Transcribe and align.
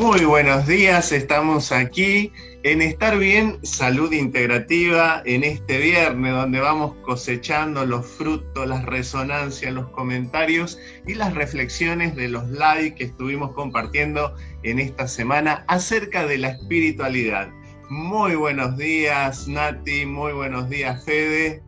Muy 0.00 0.24
buenos 0.24 0.66
días, 0.66 1.12
estamos 1.12 1.72
aquí 1.72 2.32
en 2.62 2.80
Estar 2.80 3.18
Bien, 3.18 3.58
Salud 3.62 4.10
Integrativa, 4.12 5.20
en 5.26 5.44
este 5.44 5.76
viernes 5.76 6.32
donde 6.32 6.58
vamos 6.58 6.94
cosechando 7.02 7.84
los 7.84 8.06
frutos, 8.06 8.66
las 8.66 8.86
resonancias, 8.86 9.74
los 9.74 9.90
comentarios 9.90 10.78
y 11.06 11.12
las 11.12 11.34
reflexiones 11.34 12.16
de 12.16 12.28
los 12.28 12.48
live 12.48 12.94
que 12.94 13.04
estuvimos 13.04 13.52
compartiendo 13.52 14.34
en 14.62 14.78
esta 14.78 15.06
semana 15.06 15.66
acerca 15.68 16.26
de 16.26 16.38
la 16.38 16.48
espiritualidad. 16.48 17.50
Muy 17.90 18.36
buenos 18.36 18.78
días, 18.78 19.48
Nati, 19.48 20.06
muy 20.06 20.32
buenos 20.32 20.70
días, 20.70 21.04
Fede. 21.04 21.62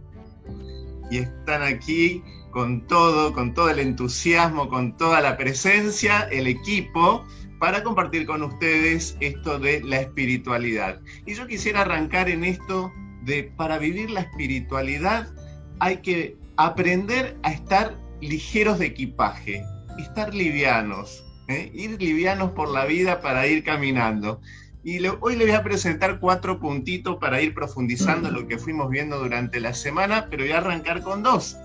Y 1.10 1.18
están 1.18 1.62
aquí 1.62 2.22
con 2.50 2.86
todo, 2.86 3.34
con 3.34 3.52
todo 3.52 3.68
el 3.68 3.78
entusiasmo, 3.78 4.70
con 4.70 4.96
toda 4.96 5.20
la 5.20 5.36
presencia, 5.36 6.28
el 6.30 6.46
equipo 6.46 7.26
para 7.62 7.84
compartir 7.84 8.26
con 8.26 8.42
ustedes 8.42 9.16
esto 9.20 9.56
de 9.60 9.80
la 9.84 10.00
espiritualidad. 10.00 11.00
Y 11.26 11.34
yo 11.34 11.46
quisiera 11.46 11.82
arrancar 11.82 12.28
en 12.28 12.42
esto 12.42 12.92
de 13.22 13.44
para 13.56 13.78
vivir 13.78 14.10
la 14.10 14.22
espiritualidad 14.22 15.32
hay 15.78 15.98
que 15.98 16.36
aprender 16.56 17.38
a 17.44 17.52
estar 17.52 17.96
ligeros 18.20 18.80
de 18.80 18.86
equipaje, 18.86 19.64
estar 19.96 20.34
livianos, 20.34 21.24
¿eh? 21.46 21.70
ir 21.72 22.02
livianos 22.02 22.50
por 22.50 22.68
la 22.68 22.84
vida 22.84 23.20
para 23.20 23.46
ir 23.46 23.62
caminando. 23.62 24.40
Y 24.82 24.98
hoy 25.06 25.36
le 25.36 25.44
voy 25.44 25.54
a 25.54 25.62
presentar 25.62 26.18
cuatro 26.18 26.58
puntitos 26.58 27.18
para 27.18 27.40
ir 27.42 27.54
profundizando 27.54 28.28
lo 28.32 28.48
que 28.48 28.58
fuimos 28.58 28.90
viendo 28.90 29.20
durante 29.20 29.60
la 29.60 29.72
semana, 29.72 30.26
pero 30.28 30.42
voy 30.42 30.52
a 30.52 30.58
arrancar 30.58 31.02
con 31.02 31.22
dos. 31.22 31.56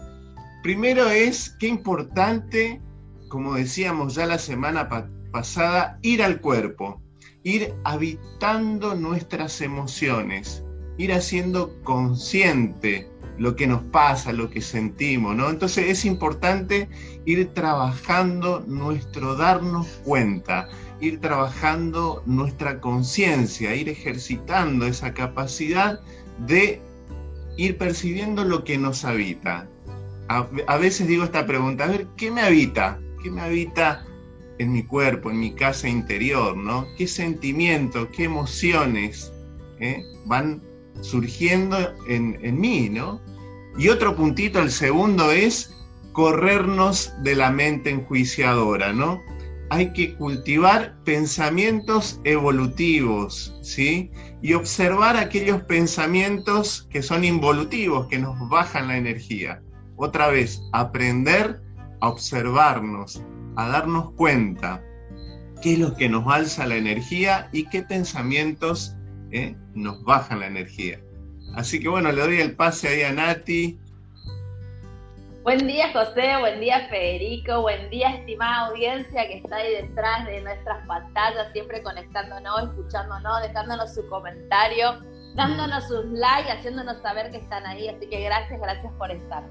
Primero 0.61 1.09
es 1.09 1.55
qué 1.59 1.67
importante, 1.67 2.83
como 3.29 3.55
decíamos 3.55 4.13
ya 4.13 4.27
la 4.27 4.37
semana 4.37 4.87
pasada, 5.37 5.99
ir 6.01 6.23
al 6.23 6.41
cuerpo, 6.41 6.99
ir 7.43 7.75
habitando 7.83 8.95
nuestras 8.95 9.61
emociones, 9.61 10.63
ir 10.97 11.13
haciendo 11.13 11.79
consciente 11.83 13.07
lo 13.37 13.55
que 13.55 13.67
nos 13.67 13.83
pasa, 13.83 14.33
lo 14.33 14.49
que 14.49 14.61
sentimos, 14.61 15.35
¿no? 15.35 15.51
Entonces 15.51 15.89
es 15.89 16.05
importante 16.05 16.89
ir 17.25 17.53
trabajando 17.53 18.63
nuestro 18.65 19.35
darnos 19.35 19.85
cuenta, 20.03 20.69
ir 21.01 21.21
trabajando 21.21 22.23
nuestra 22.25 22.81
conciencia, 22.81 23.75
ir 23.75 23.89
ejercitando 23.89 24.87
esa 24.87 25.13
capacidad 25.13 25.99
de 26.47 26.81
ir 27.57 27.77
percibiendo 27.77 28.43
lo 28.43 28.63
que 28.63 28.79
nos 28.79 29.05
habita. 29.05 29.67
A, 30.29 30.47
a 30.65 30.77
veces 30.77 31.07
digo 31.07 31.23
esta 31.23 31.45
pregunta, 31.45 31.83
a 31.83 31.89
ver, 31.89 32.07
¿qué 32.17 32.31
me 32.31 32.41
habita? 32.41 32.99
¿Qué 33.21 33.29
me 33.29 33.41
habita 33.41 34.03
en 34.59 34.71
mi 34.71 34.83
cuerpo, 34.83 35.31
en 35.31 35.39
mi 35.39 35.51
casa 35.51 35.87
interior, 35.87 36.55
¿no? 36.55 36.87
¿Qué 36.97 37.07
sentimientos, 37.07 38.07
qué 38.15 38.23
emociones 38.25 39.31
eh, 39.79 40.03
van 40.25 40.61
surgiendo 41.01 41.77
en, 42.07 42.39
en 42.41 42.59
mí, 42.59 42.89
¿no? 42.89 43.21
Y 43.77 43.89
otro 43.89 44.15
puntito, 44.15 44.59
el 44.59 44.71
segundo, 44.71 45.31
es 45.31 45.73
corrernos 46.13 47.13
de 47.21 47.35
la 47.35 47.51
mente 47.51 47.91
enjuiciadora, 47.91 48.91
¿no? 48.91 49.21
Hay 49.69 49.93
que 49.93 50.15
cultivar 50.15 50.95
pensamientos 51.03 52.19
evolutivos, 52.23 53.55
¿sí? 53.61 54.09
Y 54.41 54.53
observar 54.53 55.15
aquellos 55.15 55.61
pensamientos 55.63 56.87
que 56.89 57.03
son 57.03 57.23
involutivos, 57.23 58.07
que 58.07 58.17
nos 58.17 58.49
bajan 58.49 58.87
la 58.87 58.97
energía. 58.97 59.61
Otra 59.97 60.29
vez, 60.29 60.61
aprender 60.73 61.61
a 62.01 62.09
observarnos, 62.09 63.21
a 63.57 63.67
darnos 63.69 64.11
cuenta 64.11 64.81
qué 65.61 65.73
es 65.73 65.79
lo 65.79 65.95
que 65.95 66.07
nos 66.07 66.27
alza 66.27 66.65
la 66.67 66.75
energía 66.75 67.49
y 67.51 67.67
qué 67.67 67.81
pensamientos 67.81 68.95
eh, 69.31 69.55
nos 69.73 70.01
bajan 70.03 70.39
la 70.39 70.47
energía. 70.47 70.99
Así 71.55 71.79
que 71.79 71.89
bueno, 71.89 72.11
le 72.11 72.21
doy 72.21 72.39
el 72.39 72.55
pase 72.55 72.87
ahí 72.87 73.01
a 73.01 73.11
Nati. 73.11 73.79
Buen 75.41 75.65
día 75.65 75.91
José, 75.91 76.37
buen 76.39 76.59
día 76.59 76.87
Federico, 76.89 77.61
buen 77.61 77.89
día 77.89 78.09
estimada 78.15 78.67
audiencia 78.67 79.27
que 79.27 79.37
está 79.37 79.55
ahí 79.55 79.81
detrás 79.81 80.27
de 80.27 80.41
nuestras 80.41 80.85
pantallas, 80.85 81.51
siempre 81.53 81.81
conectándonos, 81.81 82.63
escuchándonos, 82.63 83.41
dejándonos 83.41 83.95
su 83.95 84.07
comentario, 84.07 85.01
dándonos 85.35 85.87
sus 85.87 86.05
likes, 86.11 86.51
haciéndonos 86.51 87.01
saber 87.01 87.31
que 87.31 87.37
están 87.37 87.65
ahí. 87.65 87.87
Así 87.87 88.07
que 88.07 88.21
gracias, 88.21 88.59
gracias 88.59 88.93
por 88.99 89.09
estar. 89.09 89.43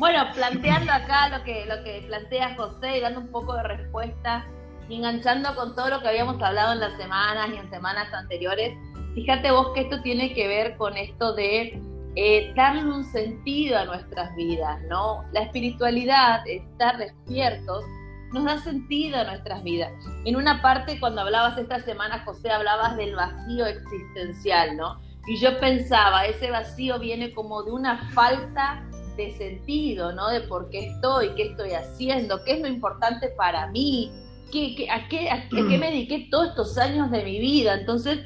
Bueno, 0.00 0.24
planteando 0.32 0.90
acá 0.90 1.28
lo 1.28 1.44
que, 1.44 1.66
lo 1.66 1.84
que 1.84 2.02
plantea 2.06 2.56
José 2.56 2.96
y 2.96 3.00
dando 3.02 3.20
un 3.20 3.30
poco 3.30 3.52
de 3.52 3.64
respuesta, 3.64 4.46
enganchando 4.88 5.54
con 5.54 5.76
todo 5.76 5.90
lo 5.90 6.00
que 6.00 6.08
habíamos 6.08 6.42
hablado 6.42 6.72
en 6.72 6.80
las 6.80 6.96
semanas 6.96 7.50
y 7.52 7.58
en 7.58 7.68
semanas 7.68 8.10
anteriores, 8.14 8.78
fíjate 9.14 9.50
vos 9.50 9.72
que 9.74 9.82
esto 9.82 10.00
tiene 10.00 10.32
que 10.32 10.48
ver 10.48 10.78
con 10.78 10.96
esto 10.96 11.34
de 11.34 11.82
eh, 12.16 12.50
darle 12.56 12.86
un 12.86 13.04
sentido 13.04 13.76
a 13.76 13.84
nuestras 13.84 14.34
vidas, 14.36 14.80
¿no? 14.88 15.22
La 15.32 15.42
espiritualidad, 15.42 16.48
estar 16.48 16.96
despiertos, 16.96 17.84
nos 18.32 18.44
da 18.46 18.56
sentido 18.56 19.18
a 19.18 19.24
nuestras 19.24 19.62
vidas. 19.62 19.92
En 20.24 20.34
una 20.34 20.62
parte, 20.62 20.98
cuando 20.98 21.20
hablabas 21.20 21.58
esta 21.58 21.78
semana, 21.80 22.24
José, 22.24 22.50
hablabas 22.50 22.96
del 22.96 23.14
vacío 23.16 23.66
existencial, 23.66 24.78
¿no? 24.78 24.98
Y 25.26 25.36
yo 25.36 25.60
pensaba, 25.60 26.24
ese 26.24 26.50
vacío 26.50 26.98
viene 26.98 27.34
como 27.34 27.62
de 27.64 27.72
una 27.72 27.98
falta 28.14 28.82
de 29.20 29.32
sentido, 29.32 30.12
¿no? 30.12 30.28
De 30.28 30.40
por 30.42 30.70
qué 30.70 30.86
estoy, 30.86 31.30
qué 31.36 31.42
estoy 31.50 31.72
haciendo, 31.72 32.42
qué 32.44 32.52
es 32.52 32.60
lo 32.60 32.68
importante 32.68 33.28
para 33.30 33.66
mí, 33.68 34.10
qué, 34.50 34.88
a, 34.90 35.08
qué, 35.08 35.30
a, 35.30 35.48
qué 35.48 35.78
me 35.78 35.90
dediqué 35.90 36.28
todos 36.30 36.48
estos 36.48 36.78
años 36.78 37.10
de 37.10 37.24
mi 37.24 37.38
vida. 37.38 37.74
Entonces, 37.74 38.18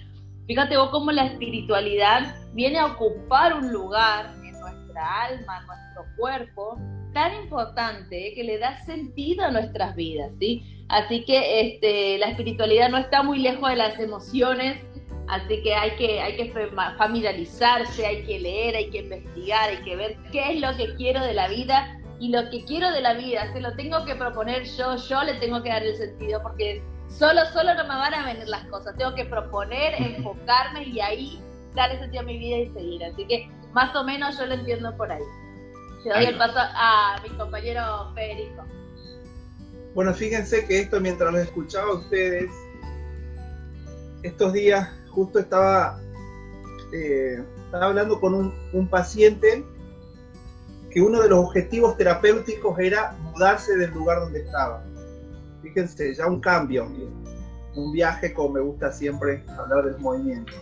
fíjate 0.46 0.76
vos 0.76 0.90
cómo 0.90 1.12
la 1.12 1.26
espiritualidad 1.26 2.34
viene 2.54 2.78
a 2.78 2.86
ocupar 2.86 3.54
un 3.54 3.72
lugar 3.72 4.34
en 4.44 4.58
nuestra 4.60 5.22
alma, 5.24 5.60
en 5.60 5.66
nuestro 5.66 6.04
cuerpo, 6.16 6.78
tan 7.12 7.34
importante 7.42 8.32
que 8.34 8.44
le 8.44 8.58
da 8.58 8.76
sentido 8.84 9.44
a 9.44 9.50
nuestras 9.50 9.94
vidas, 9.94 10.32
¿sí? 10.38 10.62
Así 10.88 11.24
que 11.24 11.60
este, 11.60 12.18
la 12.18 12.26
espiritualidad 12.26 12.90
no 12.90 12.98
está 12.98 13.22
muy 13.22 13.38
lejos 13.38 13.70
de 13.70 13.76
las 13.76 13.98
emociones, 13.98 14.84
Así 15.34 15.60
que 15.62 15.74
hay 15.74 15.96
que, 15.96 16.20
hay 16.20 16.36
que 16.36 16.70
familiarizarse, 16.96 18.06
hay 18.06 18.24
que 18.24 18.38
leer, 18.38 18.76
hay 18.76 18.88
que 18.90 18.98
investigar, 18.98 19.68
hay 19.68 19.82
que 19.82 19.96
ver 19.96 20.16
qué 20.30 20.52
es 20.52 20.60
lo 20.60 20.76
que 20.76 20.94
quiero 20.94 21.20
de 21.22 21.34
la 21.34 21.48
vida 21.48 21.98
y 22.20 22.28
lo 22.28 22.48
que 22.50 22.64
quiero 22.64 22.92
de 22.92 23.00
la 23.00 23.14
vida, 23.14 23.52
se 23.52 23.60
lo 23.60 23.74
tengo 23.74 24.04
que 24.04 24.14
proponer 24.14 24.62
yo, 24.64 24.96
yo 24.96 25.24
le 25.24 25.34
tengo 25.34 25.60
que 25.60 25.70
dar 25.70 25.82
el 25.82 25.96
sentido, 25.96 26.40
porque 26.40 26.84
solo, 27.08 27.44
solo 27.52 27.74
no 27.74 27.82
me 27.82 27.88
van 27.88 28.14
a 28.14 28.26
venir 28.26 28.46
las 28.46 28.64
cosas, 28.66 28.96
tengo 28.96 29.12
que 29.16 29.24
proponer, 29.24 29.94
enfocarme 29.98 30.84
y 30.84 31.00
ahí 31.00 31.42
darle 31.74 31.98
sentido 31.98 32.22
a 32.22 32.26
mi 32.26 32.38
vida 32.38 32.58
y 32.58 32.68
seguir. 32.72 33.04
Así 33.04 33.26
que 33.26 33.50
más 33.72 33.94
o 33.96 34.04
menos 34.04 34.38
yo 34.38 34.46
lo 34.46 34.54
entiendo 34.54 34.96
por 34.96 35.10
ahí. 35.10 35.22
Te 36.04 36.10
doy 36.10 36.26
el 36.26 36.38
paso 36.38 36.58
a 36.58 37.20
mi 37.24 37.30
compañero 37.30 38.12
Federico. 38.14 38.64
Bueno, 39.94 40.14
fíjense 40.14 40.64
que 40.66 40.80
esto 40.80 41.00
mientras 41.00 41.32
lo 41.32 41.40
escuchaba 41.40 41.90
a 41.90 41.94
ustedes, 41.94 42.50
estos 44.22 44.52
días 44.52 44.88
justo 45.14 45.38
estaba, 45.38 46.00
eh, 46.92 47.42
estaba 47.64 47.86
hablando 47.86 48.20
con 48.20 48.52
un, 48.72 48.88
paciente 48.88 49.64
que 50.90 51.00
uno 51.00 51.22
de 51.22 51.28
los 51.28 51.38
objetivos 51.38 51.96
terapéuticos 51.96 52.78
era 52.78 53.16
mudarse 53.22 53.76
del 53.76 53.90
lugar 53.90 54.20
donde 54.20 54.40
estaba. 54.40 54.84
Fíjense, 55.62 56.14
ya 56.14 56.26
un 56.26 56.40
cambio, 56.40 56.86
un 57.74 57.92
viaje 57.92 58.32
como 58.32 58.54
me 58.54 58.60
gusta 58.60 58.92
siempre 58.92 59.42
hablar 59.58 59.84
del 59.86 59.98
movimiento. 59.98 60.52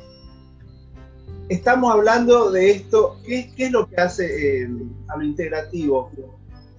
Estamos 1.48 1.92
hablando 1.92 2.50
de 2.50 2.70
esto, 2.70 3.18
¿qué, 3.26 3.52
es 3.56 3.72
lo 3.72 3.88
que 3.88 3.96
hace 3.96 4.62
eh, 4.62 4.70
a 5.08 5.16
lo 5.16 5.24
integrativo? 5.24 6.10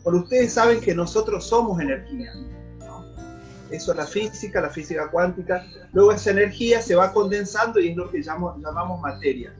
Porque 0.03 0.19
ustedes 0.19 0.53
saben 0.53 0.79
que 0.79 0.95
nosotros 0.95 1.45
somos 1.45 1.79
energía 1.79 2.31
eso 3.73 3.91
es 3.91 3.97
la 3.97 4.05
física, 4.05 4.61
la 4.61 4.69
física 4.69 5.09
cuántica. 5.09 5.65
Luego 5.93 6.11
esa 6.11 6.29
energía 6.29 6.79
se 6.81 6.95
va 6.95 7.11
condensando 7.11 7.79
y 7.79 7.89
es 7.89 7.97
lo 7.97 8.09
que 8.11 8.21
llamamos, 8.21 8.61
llamamos 8.61 9.01
materia. 9.01 9.51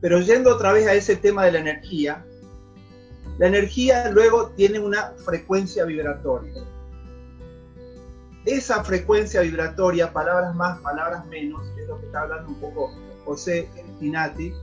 Pero 0.00 0.20
yendo 0.20 0.54
otra 0.54 0.72
vez 0.72 0.86
a 0.86 0.94
ese 0.94 1.16
tema 1.16 1.44
de 1.44 1.52
la 1.52 1.58
energía, 1.58 2.24
la 3.38 3.48
energía 3.48 4.10
luego 4.12 4.50
tiene 4.50 4.78
una 4.78 5.12
frecuencia 5.24 5.84
vibratoria. 5.84 6.62
Esa 8.44 8.84
frecuencia 8.84 9.40
vibratoria, 9.40 10.12
palabras 10.12 10.54
más, 10.54 10.78
palabras 10.80 11.26
menos, 11.26 11.60
es 11.76 11.88
lo 11.88 11.98
que 11.98 12.06
está 12.06 12.22
hablando 12.22 12.50
un 12.50 12.60
poco 12.60 12.94
José 13.24 13.68
Pinati, 13.98 14.54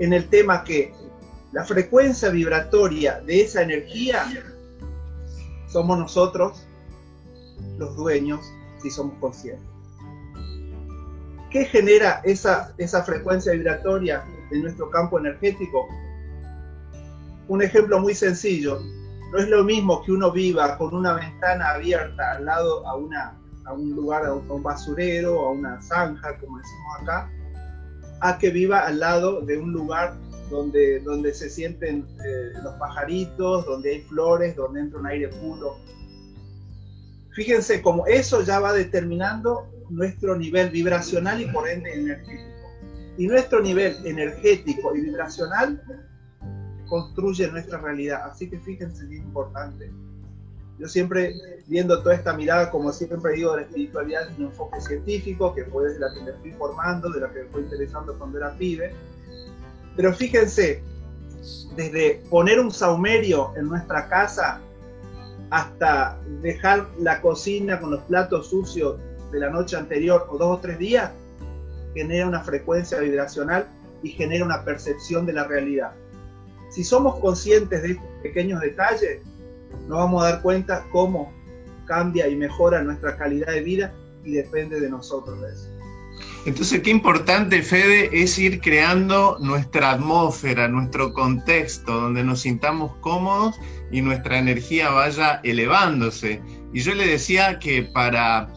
en 0.00 0.12
el 0.12 0.28
tema 0.28 0.64
que 0.64 0.92
la 1.52 1.64
frecuencia 1.64 2.28
vibratoria 2.28 3.20
de 3.20 3.42
esa 3.42 3.62
energía 3.62 4.26
somos 5.68 5.98
nosotros 5.98 6.66
los 7.78 7.96
dueños 7.96 8.40
si 8.80 8.90
somos 8.90 9.14
conscientes. 9.20 9.66
¿Qué 11.50 11.66
genera 11.66 12.22
esa, 12.24 12.72
esa 12.78 13.02
frecuencia 13.02 13.52
vibratoria 13.52 14.24
en 14.50 14.62
nuestro 14.62 14.88
campo 14.90 15.18
energético? 15.18 15.86
Un 17.48 17.62
ejemplo 17.62 18.00
muy 18.00 18.14
sencillo. 18.14 18.80
No 19.32 19.38
es 19.38 19.48
lo 19.48 19.62
mismo 19.62 20.02
que 20.02 20.12
uno 20.12 20.32
viva 20.32 20.78
con 20.78 20.94
una 20.94 21.14
ventana 21.14 21.72
abierta 21.72 22.32
al 22.32 22.46
lado 22.46 22.86
a 22.86 22.96
una, 22.96 23.38
a 23.66 23.72
un 23.74 23.90
lugar, 23.90 24.24
a 24.24 24.32
un 24.32 24.62
basurero, 24.62 25.40
a 25.40 25.50
una 25.50 25.82
zanja, 25.82 26.38
como 26.38 26.58
decimos 26.58 27.02
acá, 27.02 27.30
a 28.20 28.38
que 28.38 28.50
viva 28.50 28.86
al 28.86 29.00
lado 29.00 29.42
de 29.42 29.58
un 29.58 29.72
lugar 29.72 30.14
donde, 30.48 31.00
donde 31.00 31.34
se 31.34 31.50
sienten 31.50 32.06
eh, 32.24 32.52
los 32.62 32.74
pajaritos, 32.74 33.66
donde 33.66 33.90
hay 33.90 34.00
flores, 34.02 34.54
donde 34.54 34.80
entra 34.80 35.00
un 35.00 35.06
aire 35.06 35.28
puro. 35.28 35.76
Fíjense 37.32 37.80
cómo 37.80 38.06
eso 38.06 38.42
ya 38.42 38.60
va 38.60 38.72
determinando 38.72 39.68
nuestro 39.88 40.36
nivel 40.36 40.70
vibracional 40.70 41.40
y 41.40 41.46
por 41.46 41.68
ende 41.68 41.92
energético. 41.92 42.52
Y 43.18 43.26
nuestro 43.26 43.60
nivel 43.60 43.96
energético 44.04 44.94
y 44.94 45.00
vibracional 45.00 45.82
construye 46.88 47.50
nuestra 47.50 47.78
realidad. 47.78 48.22
Así 48.30 48.48
que 48.50 48.58
fíjense, 48.58 49.04
es 49.04 49.12
importante. 49.12 49.90
Yo 50.78 50.88
siempre 50.88 51.34
viendo 51.66 52.02
toda 52.02 52.14
esta 52.14 52.34
mirada, 52.34 52.70
como 52.70 52.92
siempre 52.92 53.34
digo, 53.34 53.52
de 53.52 53.62
la 53.62 53.66
espiritualidad 53.66 54.28
en 54.28 54.36
un 54.36 54.42
enfoque 54.50 54.80
científico, 54.80 55.54
que 55.54 55.64
fue 55.66 55.88
desde 55.88 56.00
la 56.00 56.12
que 56.12 56.20
me 56.22 56.32
fui 56.40 56.50
formando, 56.52 57.10
de 57.10 57.20
la 57.20 57.32
que 57.32 57.44
me 57.44 57.48
fue 57.50 57.62
interesando 57.62 58.18
cuando 58.18 58.38
era 58.38 58.52
pibe. 58.58 58.92
Pero 59.96 60.12
fíjense, 60.12 60.82
desde 61.76 62.22
poner 62.28 62.60
un 62.60 62.70
saumerio 62.70 63.52
en 63.56 63.68
nuestra 63.68 64.08
casa 64.08 64.60
hasta 65.52 66.18
dejar 66.40 66.88
la 66.98 67.20
cocina 67.20 67.78
con 67.78 67.90
los 67.90 68.00
platos 68.04 68.48
sucios 68.48 68.98
de 69.30 69.38
la 69.38 69.50
noche 69.50 69.76
anterior 69.76 70.26
o 70.30 70.38
dos 70.38 70.56
o 70.56 70.60
tres 70.60 70.78
días, 70.78 71.10
genera 71.92 72.26
una 72.26 72.40
frecuencia 72.40 72.98
vibracional 73.00 73.68
y 74.02 74.08
genera 74.08 74.46
una 74.46 74.64
percepción 74.64 75.26
de 75.26 75.34
la 75.34 75.44
realidad. 75.44 75.92
Si 76.70 76.82
somos 76.82 77.20
conscientes 77.20 77.82
de 77.82 77.90
estos 77.92 78.06
pequeños 78.22 78.62
detalles, 78.62 79.20
nos 79.88 79.98
vamos 79.98 80.24
a 80.24 80.30
dar 80.30 80.42
cuenta 80.42 80.86
cómo 80.90 81.30
cambia 81.84 82.28
y 82.28 82.34
mejora 82.34 82.82
nuestra 82.82 83.18
calidad 83.18 83.48
de 83.48 83.60
vida 83.60 83.92
y 84.24 84.32
depende 84.32 84.80
de 84.80 84.88
nosotros. 84.88 85.38
Entonces, 86.46 86.80
qué 86.80 86.88
importante, 86.88 87.62
Fede, 87.62 88.08
es 88.10 88.38
ir 88.38 88.62
creando 88.62 89.36
nuestra 89.38 89.90
atmósfera, 89.90 90.66
nuestro 90.66 91.12
contexto, 91.12 91.92
donde 91.92 92.24
nos 92.24 92.40
sintamos 92.40 92.96
cómodos 93.02 93.60
y 93.92 94.00
nuestra 94.00 94.38
energía 94.38 94.90
vaya 94.90 95.40
elevándose. 95.44 96.42
Y 96.72 96.80
yo 96.80 96.94
le 96.94 97.06
decía 97.06 97.58
que 97.58 97.82
para 97.82 98.48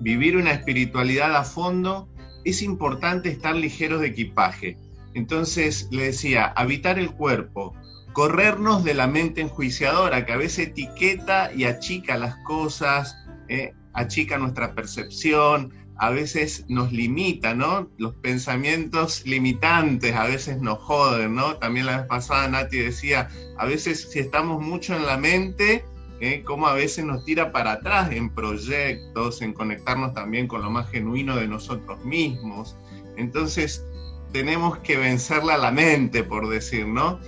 vivir 0.00 0.36
una 0.36 0.52
espiritualidad 0.52 1.34
a 1.36 1.44
fondo 1.44 2.08
es 2.44 2.62
importante 2.62 3.28
estar 3.28 3.54
ligeros 3.56 4.00
de 4.00 4.06
equipaje. 4.06 4.78
Entonces 5.14 5.88
le 5.90 6.04
decía, 6.04 6.46
habitar 6.56 6.98
el 6.98 7.10
cuerpo, 7.10 7.74
corrernos 8.12 8.84
de 8.84 8.94
la 8.94 9.08
mente 9.08 9.40
enjuiciadora 9.40 10.24
que 10.24 10.32
a 10.32 10.36
veces 10.36 10.68
etiqueta 10.68 11.50
y 11.52 11.64
achica 11.64 12.16
las 12.16 12.36
cosas, 12.44 13.16
eh, 13.48 13.72
achica 13.94 14.38
nuestra 14.38 14.74
percepción, 14.74 15.72
a 15.98 16.10
veces 16.10 16.64
nos 16.68 16.92
limita, 16.92 17.54
¿no? 17.54 17.88
Los 17.96 18.14
pensamientos 18.16 19.24
limitantes 19.24 20.14
a 20.14 20.26
veces 20.26 20.60
nos 20.60 20.78
joden, 20.78 21.34
¿no? 21.34 21.56
También 21.56 21.86
la 21.86 21.98
vez 21.98 22.06
pasada 22.06 22.48
Nati 22.48 22.78
decía, 22.78 23.28
a 23.58 23.66
veces 23.66 24.08
si 24.10 24.18
estamos 24.18 24.62
mucho 24.62 24.94
en 24.94 25.06
la 25.06 25.16
mente, 25.16 25.84
¿eh? 26.20 26.42
como 26.44 26.66
a 26.66 26.74
veces 26.74 27.04
nos 27.04 27.24
tira 27.24 27.52
para 27.52 27.72
atrás 27.72 28.10
en 28.12 28.30
proyectos, 28.30 29.42
en 29.42 29.52
conectarnos 29.52 30.14
también 30.14 30.48
con 30.48 30.62
lo 30.62 30.70
más 30.70 30.90
genuino 30.90 31.36
de 31.36 31.48
nosotros 31.48 32.04
mismos. 32.04 32.76
Entonces, 33.16 33.84
tenemos 34.32 34.78
que 34.78 34.96
vencerla 34.96 35.54
a 35.54 35.58
la 35.58 35.70
mente, 35.70 36.22
por 36.22 36.48
decir, 36.48 36.86
¿no? 36.86 37.20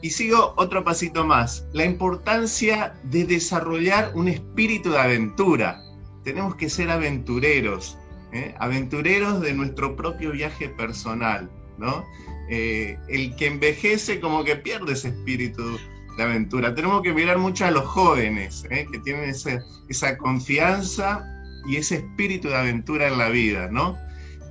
Y 0.00 0.10
sigo 0.10 0.54
otro 0.56 0.84
pasito 0.84 1.24
más, 1.24 1.66
la 1.72 1.84
importancia 1.84 2.94
de 3.04 3.24
desarrollar 3.24 4.12
un 4.14 4.28
espíritu 4.28 4.90
de 4.90 4.98
aventura. 4.98 5.80
Tenemos 6.24 6.56
que 6.56 6.68
ser 6.68 6.90
aventureros, 6.90 7.96
¿eh? 8.32 8.54
aventureros 8.58 9.40
de 9.40 9.54
nuestro 9.54 9.96
propio 9.96 10.32
viaje 10.32 10.68
personal, 10.68 11.50
¿no? 11.78 12.04
Eh, 12.48 12.98
el 13.08 13.34
que 13.36 13.46
envejece 13.46 14.20
como 14.20 14.44
que 14.44 14.56
pierde 14.56 14.92
ese 14.92 15.08
espíritu 15.08 15.78
de 16.16 16.22
aventura. 16.22 16.74
Tenemos 16.74 17.02
que 17.02 17.12
mirar 17.12 17.38
mucho 17.38 17.64
a 17.64 17.70
los 17.70 17.84
jóvenes, 17.84 18.66
¿eh? 18.70 18.86
que 18.90 18.98
tienen 18.98 19.30
esa 19.30 20.18
confianza 20.18 21.24
y 21.66 21.76
ese 21.76 21.96
espíritu 21.96 22.48
de 22.48 22.56
aventura 22.56 23.08
en 23.08 23.18
la 23.18 23.28
vida, 23.28 23.68
¿no? 23.70 23.96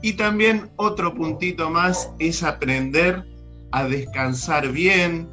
Y 0.01 0.13
también 0.13 0.71
otro 0.77 1.13
puntito 1.13 1.69
más 1.69 2.09
es 2.17 2.41
aprender 2.41 3.23
a 3.71 3.83
descansar 3.83 4.71
bien, 4.71 5.29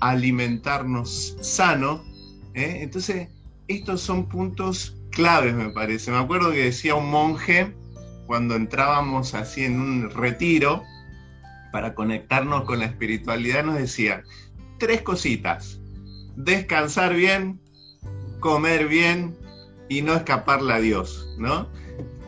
alimentarnos 0.00 1.36
sano. 1.40 2.04
Entonces, 2.52 3.28
estos 3.68 4.02
son 4.02 4.28
puntos 4.28 4.98
claves, 5.10 5.54
me 5.54 5.70
parece. 5.70 6.10
Me 6.10 6.18
acuerdo 6.18 6.50
que 6.50 6.64
decía 6.64 6.94
un 6.96 7.08
monje 7.10 7.72
cuando 8.30 8.54
entrábamos 8.54 9.34
así 9.34 9.64
en 9.64 9.80
un 9.80 10.08
retiro 10.08 10.84
para 11.72 11.96
conectarnos 11.96 12.62
con 12.62 12.78
la 12.78 12.84
espiritualidad, 12.84 13.64
nos 13.64 13.74
decía 13.74 14.22
tres 14.78 15.02
cositas. 15.02 15.80
Descansar 16.36 17.12
bien, 17.12 17.60
comer 18.38 18.86
bien 18.86 19.36
y 19.88 20.02
no 20.02 20.14
escaparle 20.14 20.74
a 20.74 20.78
Dios, 20.78 21.34
¿no? 21.38 21.66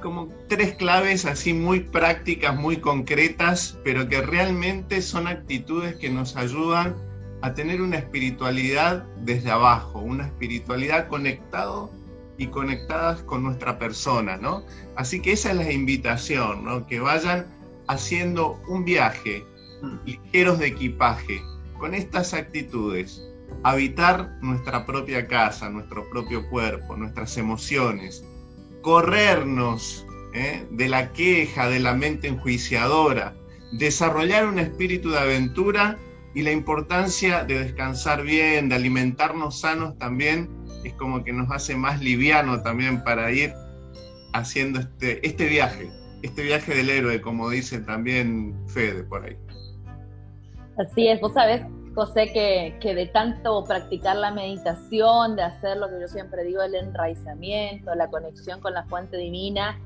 Como 0.02 0.28
tres 0.48 0.74
claves 0.74 1.24
así 1.24 1.54
muy 1.54 1.78
prácticas, 1.78 2.56
muy 2.56 2.78
concretas, 2.78 3.78
pero 3.84 4.08
que 4.08 4.22
realmente 4.22 5.02
son 5.02 5.28
actitudes 5.28 5.94
que 5.94 6.10
nos 6.10 6.34
ayudan 6.34 6.96
a 7.42 7.54
tener 7.54 7.80
una 7.80 7.98
espiritualidad 7.98 9.04
desde 9.18 9.52
abajo, 9.52 10.00
una 10.00 10.26
espiritualidad 10.26 11.06
conectado 11.06 11.92
y 12.42 12.48
conectadas 12.48 13.22
con 13.22 13.44
nuestra 13.44 13.78
persona, 13.78 14.36
¿no? 14.36 14.64
Así 14.96 15.22
que 15.22 15.32
esa 15.32 15.50
es 15.50 15.56
la 15.56 15.70
invitación, 15.70 16.64
¿no? 16.64 16.86
Que 16.86 17.00
vayan 17.00 17.46
haciendo 17.86 18.60
un 18.68 18.84
viaje 18.84 19.44
ligeros 20.04 20.58
de 20.58 20.68
equipaje 20.68 21.42
con 21.78 21.94
estas 21.94 22.34
actitudes, 22.34 23.22
habitar 23.62 24.38
nuestra 24.40 24.84
propia 24.86 25.26
casa, 25.26 25.68
nuestro 25.68 26.08
propio 26.10 26.48
cuerpo, 26.50 26.96
nuestras 26.96 27.36
emociones, 27.36 28.24
corrernos 28.82 30.06
¿eh? 30.34 30.66
de 30.70 30.88
la 30.88 31.12
queja, 31.12 31.68
de 31.68 31.80
la 31.80 31.94
mente 31.94 32.28
enjuiciadora, 32.28 33.34
desarrollar 33.72 34.46
un 34.46 34.58
espíritu 34.58 35.10
de 35.10 35.18
aventura 35.18 35.98
y 36.34 36.42
la 36.42 36.52
importancia 36.52 37.44
de 37.44 37.58
descansar 37.58 38.22
bien, 38.22 38.68
de 38.68 38.76
alimentarnos 38.76 39.60
sanos 39.60 39.98
también, 39.98 40.48
es 40.84 40.94
como 40.94 41.22
que 41.22 41.32
nos 41.32 41.50
hace 41.50 41.76
más 41.76 42.00
liviano 42.00 42.62
también 42.62 43.04
para 43.04 43.30
ir 43.30 43.52
haciendo 44.32 44.80
este, 44.80 45.24
este 45.26 45.46
viaje, 45.46 45.90
este 46.22 46.42
viaje 46.42 46.74
del 46.74 46.88
héroe, 46.88 47.20
como 47.20 47.50
dice 47.50 47.80
también 47.80 48.54
Fede 48.68 49.04
por 49.04 49.24
ahí. 49.24 49.36
Así 50.78 51.06
es, 51.08 51.20
vos 51.20 51.34
sabés, 51.34 51.62
José, 51.94 52.32
que, 52.32 52.78
que 52.80 52.94
de 52.94 53.06
tanto 53.06 53.62
practicar 53.64 54.16
la 54.16 54.30
meditación, 54.30 55.36
de 55.36 55.42
hacer 55.42 55.76
lo 55.76 55.90
que 55.90 56.00
yo 56.00 56.08
siempre 56.08 56.44
digo, 56.44 56.62
el 56.62 56.74
enraizamiento, 56.74 57.94
la 57.94 58.08
conexión 58.08 58.60
con 58.60 58.72
la 58.72 58.84
fuente 58.84 59.18
divina, 59.18 59.78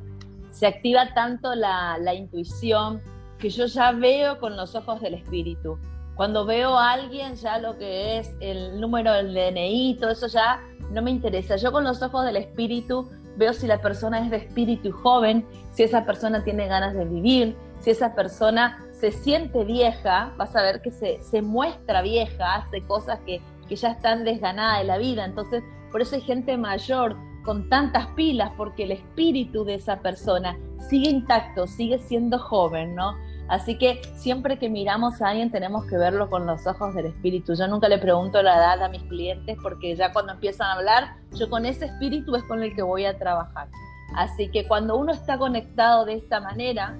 se 0.52 0.68
activa 0.68 1.12
tanto 1.12 1.54
la, 1.56 1.98
la 1.98 2.14
intuición 2.14 3.02
que 3.38 3.50
yo 3.50 3.66
ya 3.66 3.90
veo 3.90 4.38
con 4.38 4.56
los 4.56 4.76
ojos 4.76 5.00
del 5.00 5.14
espíritu 5.14 5.78
cuando 6.16 6.46
veo 6.46 6.76
a 6.78 6.92
alguien, 6.92 7.36
ya 7.36 7.58
lo 7.58 7.76
que 7.76 8.18
es 8.18 8.34
el 8.40 8.80
número 8.80 9.12
del 9.12 9.34
DNI, 9.34 9.98
todo 10.00 10.10
eso 10.10 10.26
ya 10.28 10.62
no 10.90 11.02
me 11.02 11.10
interesa. 11.10 11.56
Yo 11.56 11.70
con 11.72 11.84
los 11.84 12.02
ojos 12.02 12.24
del 12.24 12.36
espíritu 12.36 13.10
veo 13.36 13.52
si 13.52 13.66
la 13.66 13.82
persona 13.82 14.20
es 14.20 14.30
de 14.30 14.38
espíritu 14.38 14.92
joven, 14.92 15.46
si 15.72 15.82
esa 15.82 16.06
persona 16.06 16.42
tiene 16.42 16.66
ganas 16.68 16.94
de 16.94 17.04
vivir, 17.04 17.54
si 17.80 17.90
esa 17.90 18.14
persona 18.14 18.82
se 18.92 19.12
siente 19.12 19.64
vieja, 19.64 20.32
vas 20.38 20.56
a 20.56 20.62
ver 20.62 20.80
que 20.80 20.90
se, 20.90 21.22
se 21.22 21.42
muestra 21.42 22.00
vieja, 22.00 22.54
hace 22.54 22.80
cosas 22.80 23.20
que, 23.26 23.42
que 23.68 23.76
ya 23.76 23.90
están 23.90 24.24
desganadas 24.24 24.78
de 24.78 24.84
la 24.84 24.96
vida. 24.96 25.26
Entonces, 25.26 25.62
por 25.92 26.00
eso 26.00 26.14
hay 26.14 26.22
gente 26.22 26.56
mayor 26.56 27.14
con 27.44 27.68
tantas 27.68 28.06
pilas, 28.08 28.50
porque 28.56 28.84
el 28.84 28.92
espíritu 28.92 29.64
de 29.64 29.74
esa 29.74 30.00
persona 30.00 30.56
sigue 30.88 31.10
intacto, 31.10 31.66
sigue 31.66 31.98
siendo 31.98 32.38
joven, 32.38 32.94
¿no? 32.94 33.14
Así 33.48 33.78
que 33.78 34.02
siempre 34.14 34.58
que 34.58 34.68
miramos 34.68 35.22
a 35.22 35.28
alguien 35.28 35.50
tenemos 35.50 35.84
que 35.86 35.96
verlo 35.96 36.28
con 36.28 36.46
los 36.46 36.66
ojos 36.66 36.94
del 36.94 37.06
espíritu. 37.06 37.54
Yo 37.54 37.68
nunca 37.68 37.88
le 37.88 37.98
pregunto 37.98 38.42
la 38.42 38.56
edad 38.56 38.82
a 38.82 38.88
mis 38.88 39.02
clientes 39.04 39.56
porque 39.62 39.94
ya 39.94 40.12
cuando 40.12 40.32
empiezan 40.32 40.68
a 40.68 40.72
hablar, 40.74 41.16
yo 41.32 41.48
con 41.48 41.64
ese 41.64 41.86
espíritu 41.86 42.34
es 42.34 42.42
con 42.44 42.62
el 42.62 42.74
que 42.74 42.82
voy 42.82 43.04
a 43.04 43.16
trabajar. 43.18 43.68
Así 44.14 44.48
que 44.50 44.66
cuando 44.66 44.96
uno 44.96 45.12
está 45.12 45.38
conectado 45.38 46.04
de 46.04 46.14
esta 46.14 46.40
manera, 46.40 46.96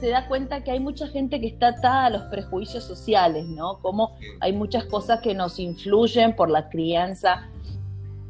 se 0.00 0.08
da 0.10 0.26
cuenta 0.26 0.64
que 0.64 0.72
hay 0.72 0.80
mucha 0.80 1.06
gente 1.06 1.40
que 1.40 1.46
está 1.46 1.68
atada 1.68 2.06
a 2.06 2.10
los 2.10 2.22
prejuicios 2.24 2.84
sociales, 2.84 3.46
¿no? 3.46 3.78
Como 3.78 4.16
hay 4.40 4.52
muchas 4.52 4.84
cosas 4.86 5.20
que 5.20 5.34
nos 5.34 5.58
influyen 5.60 6.34
por 6.34 6.50
la 6.50 6.68
crianza. 6.68 7.48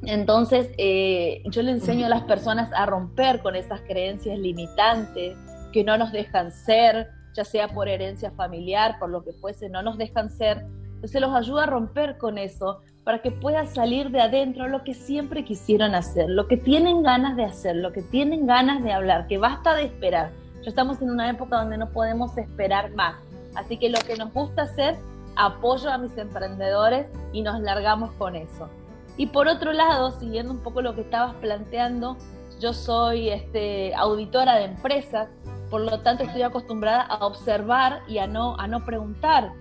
Entonces, 0.02 0.70
eh, 0.76 1.42
yo 1.46 1.62
le 1.62 1.70
enseño 1.70 2.06
a 2.06 2.08
las 2.10 2.24
personas 2.24 2.70
a 2.74 2.84
romper 2.84 3.40
con 3.40 3.56
esas 3.56 3.80
creencias 3.82 4.38
limitantes 4.38 5.36
que 5.72 5.82
no 5.82 5.96
nos 5.96 6.12
dejan 6.12 6.52
ser, 6.52 7.10
ya 7.34 7.44
sea 7.44 7.68
por 7.68 7.88
herencia 7.88 8.30
familiar, 8.30 8.98
por 8.98 9.10
lo 9.10 9.22
que 9.22 9.32
fuese, 9.32 9.68
no 9.68 9.82
nos 9.82 9.98
dejan 9.98 10.30
ser. 10.30 10.64
Entonces 10.94 11.20
los 11.20 11.34
ayuda 11.34 11.64
a 11.64 11.66
romper 11.66 12.16
con 12.16 12.38
eso, 12.38 12.80
para 13.04 13.20
que 13.20 13.30
pueda 13.30 13.66
salir 13.66 14.10
de 14.10 14.22
adentro 14.22 14.66
lo 14.68 14.82
que 14.82 14.94
siempre 14.94 15.44
quisieron 15.44 15.94
hacer, 15.94 16.30
lo 16.30 16.48
que 16.48 16.56
tienen 16.56 17.02
ganas 17.02 17.36
de 17.36 17.44
hacer, 17.44 17.76
lo 17.76 17.92
que 17.92 18.02
tienen 18.02 18.46
ganas 18.46 18.82
de 18.82 18.92
hablar, 18.92 19.26
que 19.26 19.36
basta 19.36 19.74
de 19.74 19.84
esperar. 19.84 20.32
Ya 20.62 20.70
estamos 20.70 21.02
en 21.02 21.10
una 21.10 21.28
época 21.28 21.58
donde 21.58 21.76
no 21.76 21.90
podemos 21.90 22.36
esperar 22.38 22.92
más. 22.94 23.16
Así 23.54 23.76
que 23.76 23.90
lo 23.90 23.98
que 23.98 24.16
nos 24.16 24.32
gusta 24.32 24.62
hacer, 24.62 24.96
apoyo 25.36 25.90
a 25.90 25.98
mis 25.98 26.16
emprendedores 26.16 27.06
y 27.32 27.42
nos 27.42 27.60
largamos 27.60 28.10
con 28.12 28.34
eso. 28.34 28.70
Y 29.18 29.26
por 29.26 29.46
otro 29.46 29.72
lado, 29.72 30.18
siguiendo 30.18 30.52
un 30.52 30.62
poco 30.62 30.80
lo 30.80 30.94
que 30.94 31.02
estabas 31.02 31.34
planteando, 31.36 32.16
yo 32.60 32.72
soy 32.72 33.28
este, 33.28 33.94
auditora 33.94 34.56
de 34.56 34.64
empresas, 34.64 35.28
por 35.74 35.80
lo 35.80 35.98
tanto 36.02 36.22
estoy 36.22 36.42
acostumbrada 36.42 37.02
a 37.02 37.26
observar 37.26 38.04
y 38.06 38.18
a 38.18 38.28
no, 38.28 38.54
a 38.60 38.68
no 38.68 38.84
preguntar. 38.84 39.54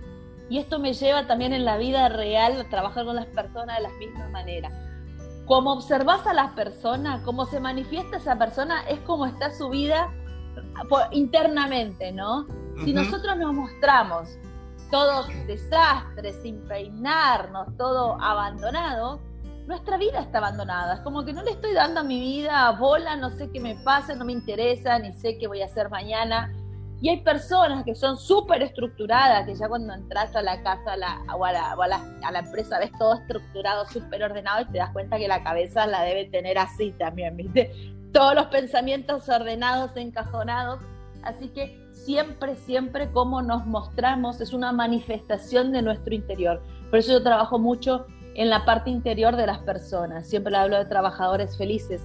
Y 0.48 0.60
esto 0.60 0.78
me 0.78 0.94
lleva 0.94 1.26
también 1.26 1.54
en 1.54 1.66
la 1.66 1.78
vida 1.78 2.08
real 2.08 2.62
a 2.62 2.70
trabajar 2.70 3.04
con 3.06 3.16
las 3.16 3.26
personas 3.26 3.78
de 3.78 3.82
la 3.82 3.90
misma 3.94 4.28
manera. 4.28 4.70
Como 5.48 5.74
observas 5.74 6.28
a 6.28 6.36
las 6.36 6.52
personas, 6.52 7.24
cómo 7.24 7.48
se 7.48 7.60
manifiesta 7.60 8.18
esa 8.18 8.38
persona, 8.38 8.88
es 8.88 9.00
como 9.00 9.26
está 9.26 9.50
su 9.58 9.70
vida 9.70 10.14
internamente, 11.10 12.12
¿no? 12.12 12.46
Si 12.86 12.94
nosotros 12.94 13.36
nos 13.36 13.52
mostramos 13.56 14.30
todos 14.92 15.30
desastres, 15.48 16.36
sin 16.44 16.62
peinarnos, 16.68 17.76
todo 17.76 18.22
abandonado, 18.22 19.20
nuestra 19.68 19.98
vida 19.98 20.20
está 20.20 20.40
abandonada. 20.40 20.96
Es 20.96 21.00
como 21.02 21.24
que 21.24 21.34
no 21.34 21.44
le 21.44 21.52
estoy 21.52 21.74
dando 21.74 22.02
a 22.02 22.04
mi 22.04 22.20
vida 22.20 22.72
bola, 22.72 23.16
no 23.16 23.30
sé 23.32 23.50
qué 23.52 23.60
me 23.60 23.76
pasa, 23.84 24.16
no 24.16 24.26
me 24.26 24.34
interesa, 24.34 25.00
ni 25.00 25.14
sé 25.14 25.38
qué 25.38 25.48
voy 25.48 25.62
a 25.62 25.66
hacer 25.66 25.90
mañana. 25.90 26.54
Y 27.02 27.10
hay 27.10 27.22
personas 27.22 27.84
que 27.84 27.96
son 27.96 28.18
súper 28.18 28.62
estructuradas, 28.62 29.46
que 29.46 29.56
ya 29.56 29.68
cuando 29.68 29.94
entras 29.94 30.34
a 30.36 30.42
la 30.42 30.64
casa 30.64 30.96
la, 30.96 31.22
o, 31.36 31.44
a 31.44 31.52
la, 31.52 32.40
empresa 32.40 32.80
ves 32.80 32.92
todo 32.98 33.16
estructurado, 33.16 33.86
súper 33.88 34.24
ordenado 34.24 34.62
y 34.62 34.66
te 34.72 34.78
das 34.78 34.92
cuenta 34.92 35.18
que 35.18 35.28
la 35.28 35.44
cabeza 35.44 35.86
la 35.86 36.04
debe 36.04 36.26
tener 36.26 36.58
así 36.58 36.92
también, 36.94 37.36
¿viste? 37.36 37.72
Todos 38.14 38.36
los 38.36 38.46
pensamientos 38.46 39.28
ordenados, 39.28 39.92
encajonados. 39.98 40.80
Así 41.24 41.50
que 41.50 41.90
siempre, 41.92 42.56
siempre 42.56 43.12
como 43.12 43.42
nos 43.42 43.66
mostramos 43.66 44.40
es 44.40 44.54
una 44.54 44.72
manifestación 44.72 45.72
de 45.72 45.82
nuestro 45.82 46.14
interior. 46.14 46.62
Por 46.90 47.00
eso 47.00 47.12
yo 47.14 47.24
trabajo 47.24 47.60
mucho 47.60 48.06
en 48.36 48.50
la 48.50 48.66
parte 48.66 48.90
interior 48.90 49.36
de 49.36 49.48
las 49.48 49.60
personas. 49.60 50.28
Siempre 50.28 50.56
hablo 50.56 50.78
de 50.78 50.86
trabajadores 50.86 51.58
felices. 51.58 52.02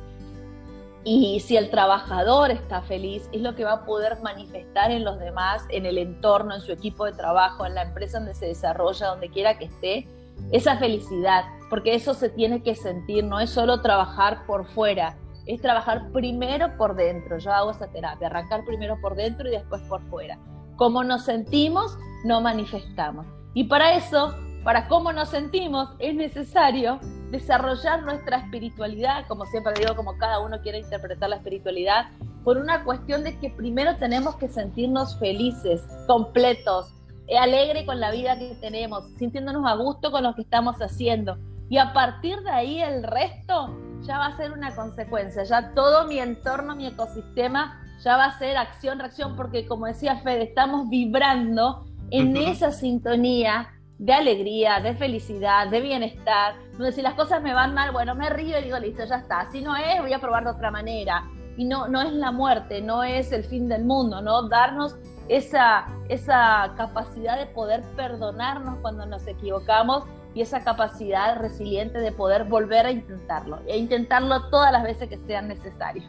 Y 1.04 1.40
si 1.40 1.56
el 1.56 1.70
trabajador 1.70 2.50
está 2.50 2.82
feliz, 2.82 3.28
es 3.32 3.40
lo 3.40 3.54
que 3.54 3.64
va 3.64 3.73
a 3.73 3.85
poder 3.85 4.20
manifestar 4.20 4.90
en 4.90 5.04
los 5.04 5.18
demás, 5.18 5.64
en 5.70 5.87
el 5.87 5.97
entorno, 5.97 6.54
en 6.54 6.61
su 6.61 6.73
equipo 6.73 7.06
de 7.06 7.12
trabajo, 7.12 7.64
en 7.64 7.75
la 7.75 7.82
empresa 7.82 8.18
donde 8.18 8.35
se 8.35 8.47
desarrolla, 8.47 9.06
donde 9.06 9.30
quiera 9.30 9.56
que 9.56 9.66
esté, 9.66 10.08
esa 10.52 10.76
felicidad, 10.76 11.44
porque 11.70 11.94
eso 11.94 12.14
se 12.14 12.28
tiene 12.28 12.62
que 12.62 12.75
sentir, 12.75 13.25
no 13.25 13.40
es 13.40 13.50
solo 13.50 13.80
trabajar 13.80 14.44
por 14.47 14.66
fuera, 14.66 15.16
es 15.47 15.62
trabajar 15.62 16.11
primero 16.12 16.76
por 16.76 16.94
dentro. 16.94 17.38
Yo 17.38 17.52
hago 17.52 17.70
esa 17.70 17.87
terapia, 17.88 18.26
arrancar 18.26 18.64
primero 18.64 18.99
por 19.00 19.14
dentro 19.14 19.49
y 19.49 19.52
después 19.52 19.80
por 19.82 20.02
fuera. 20.11 20.38
Como 20.76 21.02
nos 21.04 21.25
sentimos, 21.25 21.97
no 22.25 22.40
manifestamos. 22.40 23.26
Y 23.54 23.64
para 23.64 23.94
eso 23.94 24.35
para 24.64 24.88
cómo 24.88 25.12
nos 25.12 25.30
sentimos, 25.30 25.88
es 25.98 26.14
necesario 26.14 27.00
desarrollar 27.30 28.02
nuestra 28.02 28.38
espiritualidad, 28.38 29.26
como 29.26 29.44
siempre 29.46 29.74
digo, 29.78 29.94
como 29.94 30.16
cada 30.18 30.40
uno 30.40 30.60
quiere 30.60 30.78
interpretar 30.78 31.30
la 31.30 31.36
espiritualidad, 31.36 32.06
por 32.44 32.56
una 32.56 32.84
cuestión 32.84 33.24
de 33.24 33.38
que 33.38 33.50
primero 33.50 33.96
tenemos 33.96 34.36
que 34.36 34.48
sentirnos 34.48 35.18
felices, 35.18 35.82
completos, 36.06 36.94
alegre 37.38 37.84
con 37.84 38.00
la 38.00 38.10
vida 38.10 38.38
que 38.38 38.54
tenemos, 38.60 39.04
sintiéndonos 39.18 39.66
a 39.66 39.74
gusto 39.74 40.10
con 40.10 40.22
lo 40.22 40.34
que 40.34 40.42
estamos 40.42 40.76
haciendo. 40.76 41.36
Y 41.68 41.76
a 41.76 41.92
partir 41.92 42.40
de 42.40 42.50
ahí 42.50 42.80
el 42.80 43.02
resto 43.02 43.76
ya 44.02 44.16
va 44.16 44.26
a 44.26 44.36
ser 44.36 44.52
una 44.52 44.74
consecuencia, 44.74 45.44
ya 45.44 45.74
todo 45.74 46.06
mi 46.06 46.18
entorno, 46.18 46.74
mi 46.74 46.86
ecosistema, 46.86 47.82
ya 48.02 48.16
va 48.16 48.26
a 48.26 48.38
ser 48.38 48.56
acción, 48.56 48.98
reacción, 48.98 49.36
porque 49.36 49.66
como 49.66 49.86
decía 49.86 50.16
Fede, 50.18 50.44
estamos 50.44 50.88
vibrando 50.88 51.84
en 52.10 52.36
esa 52.36 52.70
sintonía 52.70 53.68
de 53.99 54.12
alegría, 54.12 54.81
de 54.81 54.95
felicidad, 54.95 55.69
de 55.69 55.81
bienestar, 55.81 56.55
donde 56.73 56.93
si 56.93 57.02
las 57.02 57.14
cosas 57.14 57.43
me 57.43 57.52
van 57.52 57.75
mal, 57.75 57.90
bueno, 57.93 58.14
me 58.14 58.31
río 58.31 58.59
y 58.59 58.64
digo, 58.64 58.78
listo, 58.78 59.05
ya 59.05 59.17
está. 59.17 59.50
Si 59.50 59.61
no 59.61 59.76
es, 59.76 60.00
voy 60.00 60.12
a 60.12 60.21
probar 60.21 60.45
de 60.45 60.50
otra 60.50 60.71
manera. 60.71 61.28
Y 61.57 61.64
no, 61.64 61.88
no 61.88 62.00
es 62.00 62.12
la 62.12 62.31
muerte, 62.31 62.81
no 62.81 63.02
es 63.02 63.33
el 63.33 63.43
fin 63.43 63.69
del 63.69 63.85
mundo, 63.85 64.23
¿no? 64.23 64.49
Darnos 64.49 64.97
esa, 65.28 65.87
esa 66.09 66.73
capacidad 66.76 67.37
de 67.37 67.47
poder 67.47 67.83
perdonarnos 67.97 68.78
cuando 68.81 69.05
nos 69.07 69.26
equivocamos 69.26 70.05
y 70.35 70.43
esa 70.43 70.62
capacidad 70.62 71.37
resiliente 71.40 71.99
de 71.99 72.12
poder 72.12 72.45
volver 72.45 72.87
a 72.87 72.93
intentarlo, 72.93 73.59
e 73.67 73.76
intentarlo 73.76 74.49
todas 74.50 74.71
las 74.71 74.85
veces 74.85 75.09
que 75.09 75.19
sean 75.26 75.49
necesarias. 75.49 76.09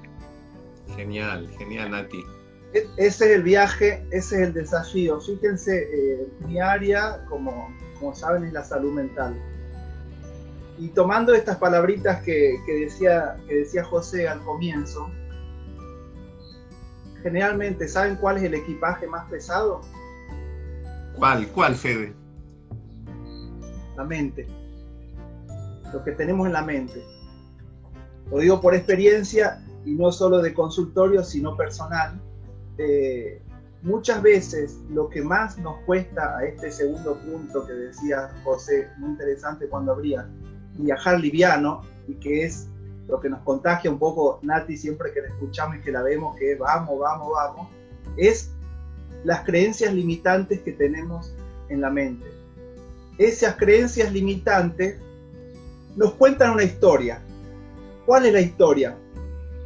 Genial, 0.96 1.48
genial, 1.58 1.89
Nati. 1.89 2.24
E-, 2.73 2.88
ese 2.97 3.25
es 3.25 3.31
el 3.31 3.43
viaje, 3.43 4.05
ese 4.11 4.35
es 4.35 4.47
el 4.47 4.53
desafío. 4.53 5.19
Fíjense, 5.19 5.89
eh, 5.91 6.27
mi 6.47 6.59
área, 6.59 7.25
como, 7.27 7.73
como 7.99 8.15
saben, 8.15 8.43
es 8.43 8.53
la 8.53 8.63
salud 8.63 8.93
mental. 8.93 9.35
Y 10.77 10.89
tomando 10.89 11.33
estas 11.33 11.57
palabritas 11.57 12.21
que, 12.23 12.57
decía, 12.67 13.38
que 13.47 13.55
decía 13.55 13.83
José 13.83 14.27
al 14.27 14.41
comienzo, 14.43 15.09
generalmente, 17.21 17.88
¿saben 17.88 18.15
cuál 18.15 18.38
es 18.38 18.43
el 18.43 18.53
equipaje 18.53 19.05
más 19.05 19.29
pesado? 19.29 19.81
¿Cuál? 21.17 21.47
¿Cuál, 21.49 21.75
Fede? 21.75 22.13
La 23.97 24.05
mente. 24.05 24.47
Lo 25.91 26.01
que 26.03 26.13
tenemos 26.13 26.47
en 26.47 26.53
la 26.53 26.61
mente. 26.61 27.03
Lo 28.31 28.38
digo 28.38 28.61
por 28.61 28.73
experiencia 28.73 29.61
y 29.83 29.95
no 29.95 30.13
solo 30.13 30.38
de 30.38 30.53
consultorio, 30.53 31.25
sino 31.25 31.57
personal 31.57 32.21
eh, 32.79 33.41
muchas 33.81 34.21
veces 34.21 34.79
lo 34.89 35.09
que 35.09 35.21
más 35.21 35.57
nos 35.57 35.77
cuesta 35.81 36.38
a 36.38 36.45
este 36.45 36.71
segundo 36.71 37.17
punto 37.19 37.67
que 37.67 37.74
decía 37.74 38.29
José, 38.43 38.88
muy 38.98 39.12
interesante 39.12 39.67
cuando 39.67 39.91
habría 39.91 40.27
viajar 40.77 41.19
liviano 41.19 41.81
y 42.07 42.15
que 42.15 42.45
es 42.45 42.67
lo 43.09 43.19
que 43.19 43.29
nos 43.29 43.41
contagia 43.41 43.91
un 43.91 44.00
poco 44.00 44.39
Nati 44.43 44.77
siempre 44.77 45.12
que 45.12 45.21
la 45.21 45.27
escuchamos 45.27 45.77
y 45.77 45.81
que 45.81 45.91
la 45.91 46.03
vemos, 46.03 46.38
que 46.38 46.55
vamos, 46.55 47.00
vamos, 47.00 47.29
vamos, 47.33 47.67
es 48.15 48.51
las 49.24 49.43
creencias 49.43 49.93
limitantes 49.93 50.62
que 50.62 50.71
tenemos 50.71 51.33
en 51.67 51.81
la 51.81 51.89
mente. 51.89 52.25
Esas 53.17 53.57
creencias 53.57 54.13
limitantes 54.13 54.98
nos 55.98 56.13
cuentan 56.13 56.51
una 56.51 56.63
historia. 56.63 57.21
¿Cuál 58.05 58.27
es 58.27 58.33
la 58.33 58.39
historia? 58.39 58.95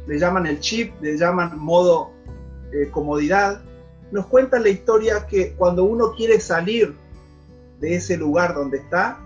Le 0.08 0.18
llaman 0.18 0.46
el 0.46 0.58
chip, 0.58 0.92
le 1.00 1.16
llaman 1.16 1.56
modo 1.56 2.13
eh, 2.74 2.90
comodidad, 2.90 3.62
nos 4.10 4.26
cuentan 4.26 4.64
la 4.64 4.68
historia 4.68 5.26
que 5.26 5.54
cuando 5.54 5.84
uno 5.84 6.12
quiere 6.12 6.40
salir 6.40 6.96
de 7.80 7.94
ese 7.94 8.16
lugar 8.16 8.54
donde 8.54 8.78
está, 8.78 9.20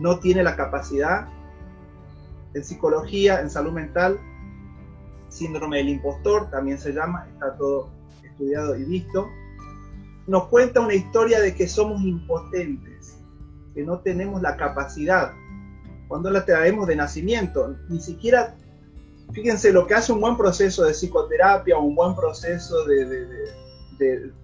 no 0.00 0.20
tiene 0.20 0.42
la 0.42 0.56
capacidad. 0.56 1.28
En 2.54 2.64
psicología, 2.64 3.40
en 3.40 3.50
salud 3.50 3.72
mental, 3.72 4.18
síndrome 5.28 5.78
del 5.78 5.88
impostor 5.88 6.50
también 6.50 6.78
se 6.78 6.92
llama, 6.92 7.26
está 7.32 7.56
todo 7.56 7.90
estudiado 8.22 8.76
y 8.76 8.84
visto. 8.84 9.28
Nos 10.26 10.46
cuenta 10.46 10.80
una 10.80 10.94
historia 10.94 11.40
de 11.40 11.54
que 11.54 11.68
somos 11.68 12.02
impotentes, 12.02 13.18
que 13.74 13.82
no 13.82 14.00
tenemos 14.00 14.42
la 14.42 14.56
capacidad. 14.56 15.32
Cuando 16.06 16.30
la 16.30 16.44
traemos 16.44 16.86
de 16.86 16.96
nacimiento, 16.96 17.76
ni 17.88 18.00
siquiera 18.00 18.56
fíjense, 19.32 19.72
lo 19.72 19.86
que 19.86 19.94
hace 19.94 20.12
un 20.12 20.20
buen 20.20 20.36
proceso 20.36 20.84
de 20.84 20.92
psicoterapia 20.92 21.76
o 21.76 21.82
un 21.82 21.94
buen 21.94 22.14
proceso 22.14 22.84
de, 22.84 23.52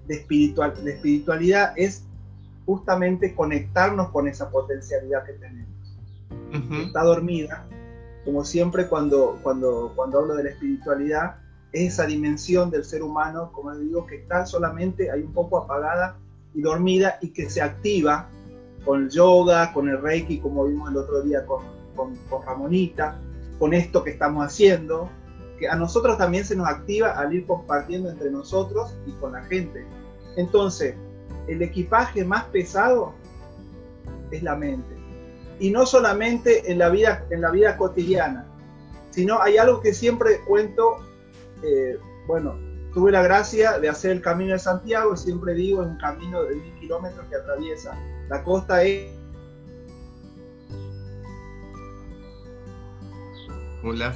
espiritual, 0.09 0.75
de 0.83 0.93
espiritualidad 0.93 1.73
es 1.77 2.05
justamente 2.67 3.35
conectarnos 3.35 4.11
con 4.11 4.29
esa 4.29 4.51
potencialidad 4.51 5.25
que 5.25 5.33
tenemos. 5.35 5.75
Está 6.87 7.03
dormida, 7.03 7.67
como 8.25 8.45
siempre 8.45 8.87
cuando, 8.87 9.39
cuando, 9.43 9.93
cuando 9.97 10.21
hablo 10.21 10.37
de 10.37 10.45
la 10.45 10.51
espiritualidad, 10.51 11.37
es 11.73 11.95
esa 11.95 12.07
dimensión 12.07 12.71
del 12.71 12.85
ser 12.85 13.03
humano, 13.03 13.51
como 13.53 13.73
les 13.73 13.81
digo, 13.81 14.07
que 14.07 14.17
está 14.17 14.47
solamente 14.47 15.11
ahí 15.11 15.23
un 15.23 15.33
poco 15.33 15.59
apagada 15.59 16.17
y 16.55 16.63
dormida 16.63 17.19
y 17.21 17.31
que 17.31 17.51
se 17.51 17.61
activa 17.61 18.29
con 18.85 19.03
el 19.03 19.11
yoga, 19.11 19.73
con 19.73 19.89
el 19.89 20.01
reiki, 20.01 20.39
como 20.39 20.65
vimos 20.65 20.91
el 20.91 20.97
otro 20.97 21.23
día 21.23 21.45
con, 21.45 21.65
con, 21.97 22.15
con 22.31 22.43
Ramonita, 22.43 23.19
con 23.59 23.75
esto 23.75 24.05
que 24.05 24.11
estamos 24.11 24.45
haciendo, 24.45 25.11
que 25.59 25.69
a 25.69 25.77
nosotros 25.77 26.19
también 26.19 26.45
se 26.45 26.57
nos 26.57 26.69
activa 26.69 27.13
al 27.13 27.33
ir 27.33 27.47
compartiendo 27.47 28.11
entre 28.11 28.31
nosotros 28.31 28.97
y 29.07 29.13
con 29.13 29.33
la 29.33 29.43
gente. 29.45 29.87
Entonces, 30.37 30.95
el 31.47 31.63
equipaje 31.63 32.25
más 32.25 32.45
pesado 32.45 33.15
es 34.31 34.43
la 34.43 34.57
mente. 34.57 34.95
Y 35.61 35.71
no 35.71 35.87
solamente 35.87 36.71
en 36.71 36.79
la 36.79 36.89
vida, 36.89 37.25
en 37.31 37.41
la 37.41 37.51
vida 37.51 37.77
cotidiana, 37.77 38.47
sino 39.11 39.41
hay 39.41 39.57
algo 39.57 39.81
que 39.81 39.95
siempre 39.95 40.41
cuento, 40.47 40.97
eh, 41.63 41.97
bueno, 42.27 42.59
tuve 42.93 43.13
la 43.13 43.23
gracia 43.23 43.79
de 43.79 43.89
hacer 43.89 44.11
el 44.11 44.23
Camino 44.23 44.53
de 44.53 44.59
Santiago, 44.59 45.17
siempre 45.17 45.55
digo, 45.55 45.83
es 45.83 45.89
un 45.89 45.99
camino 45.99 46.43
de 46.43 46.57
mil 46.57 46.75
kilómetros 46.81 47.25
que 47.29 47.37
atraviesa 47.37 47.97
la 48.29 48.43
costa 48.43 48.85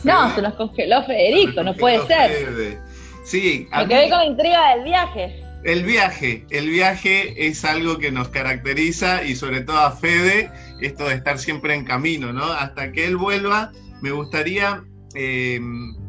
No, 0.05 0.35
se 0.35 0.43
nos 0.43 0.55
congeló 0.55 1.05
Federico, 1.05 1.63
no 1.63 1.75
puede 1.75 2.07
ser. 2.07 2.79
Sí, 3.25 3.69
me 3.71 3.87
quedé 3.87 4.09
con 4.09 4.23
intriga 4.23 4.75
del 4.75 4.85
viaje. 4.85 5.45
El 5.65 5.83
viaje, 5.83 6.47
el 6.51 6.71
viaje 6.71 7.47
es 7.49 7.65
algo 7.65 7.99
que 7.99 8.13
nos 8.13 8.29
caracteriza 8.29 9.25
y 9.25 9.35
sobre 9.35 9.63
todo 9.63 9.79
a 9.79 9.91
Fede, 9.91 10.51
esto 10.81 11.09
de 11.09 11.15
estar 11.15 11.39
siempre 11.39 11.75
en 11.75 11.85
camino, 11.85 12.33
¿no? 12.33 12.45
Hasta 12.45 12.93
que 12.93 13.07
él 13.07 13.17
vuelva, 13.17 13.73
me 14.01 14.13
gustaría, 14.13 14.85
eh, 15.15 15.59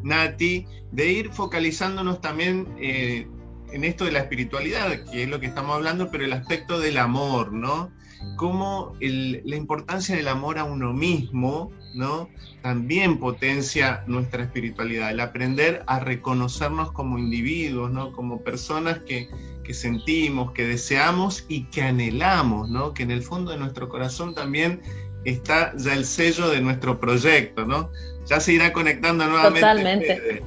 Nati, 0.02 0.66
de 0.92 1.12
ir 1.12 1.30
focalizándonos 1.32 2.20
también 2.20 2.68
eh, 2.80 3.26
en 3.72 3.84
esto 3.84 4.04
de 4.04 4.12
la 4.12 4.20
espiritualidad, 4.20 4.88
que 5.10 5.24
es 5.24 5.28
lo 5.28 5.40
que 5.40 5.46
estamos 5.46 5.76
hablando, 5.76 6.10
pero 6.10 6.24
el 6.24 6.32
aspecto 6.32 6.78
del 6.78 6.96
amor, 6.96 7.52
¿no? 7.52 7.90
Cómo 8.36 8.94
la 9.00 9.56
importancia 9.56 10.14
del 10.14 10.28
amor 10.28 10.58
a 10.58 10.64
uno 10.64 10.92
mismo, 10.92 11.72
¿no? 11.94 12.28
También 12.62 13.18
potencia 13.18 14.04
nuestra 14.06 14.42
espiritualidad, 14.42 15.10
el 15.10 15.20
aprender 15.20 15.82
a 15.86 16.00
reconocernos 16.00 16.92
como 16.92 17.18
individuos, 17.18 17.90
¿no? 17.90 18.12
Como 18.12 18.42
personas 18.42 19.00
que, 19.00 19.28
que 19.64 19.74
sentimos, 19.74 20.52
que 20.52 20.66
deseamos 20.66 21.44
y 21.48 21.64
que 21.64 21.82
anhelamos, 21.82 22.68
¿no? 22.68 22.94
Que 22.94 23.02
en 23.02 23.10
el 23.10 23.22
fondo 23.22 23.52
de 23.52 23.58
nuestro 23.58 23.88
corazón 23.88 24.34
también 24.34 24.80
está 25.24 25.72
ya 25.76 25.94
el 25.94 26.04
sello 26.04 26.48
de 26.48 26.60
nuestro 26.60 26.98
proyecto, 26.98 27.64
¿no? 27.64 27.90
Ya 28.26 28.40
se 28.40 28.52
irá 28.52 28.72
conectando 28.72 29.26
nuevamente. 29.26 29.60
Totalmente. 29.60 30.42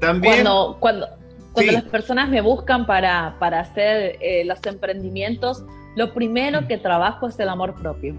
También, 0.00 0.34
cuando, 0.34 0.76
cuando, 0.80 1.08
cuando 1.52 1.72
las 1.72 1.84
personas 1.84 2.28
me 2.28 2.40
buscan 2.40 2.86
para, 2.86 3.36
para 3.38 3.60
hacer 3.60 4.18
eh, 4.20 4.44
los 4.44 4.58
emprendimientos, 4.66 5.64
lo 5.96 6.12
primero 6.12 6.66
que 6.66 6.78
trabajo 6.78 7.28
es 7.28 7.38
el 7.38 7.48
amor 7.48 7.74
propio. 7.74 8.14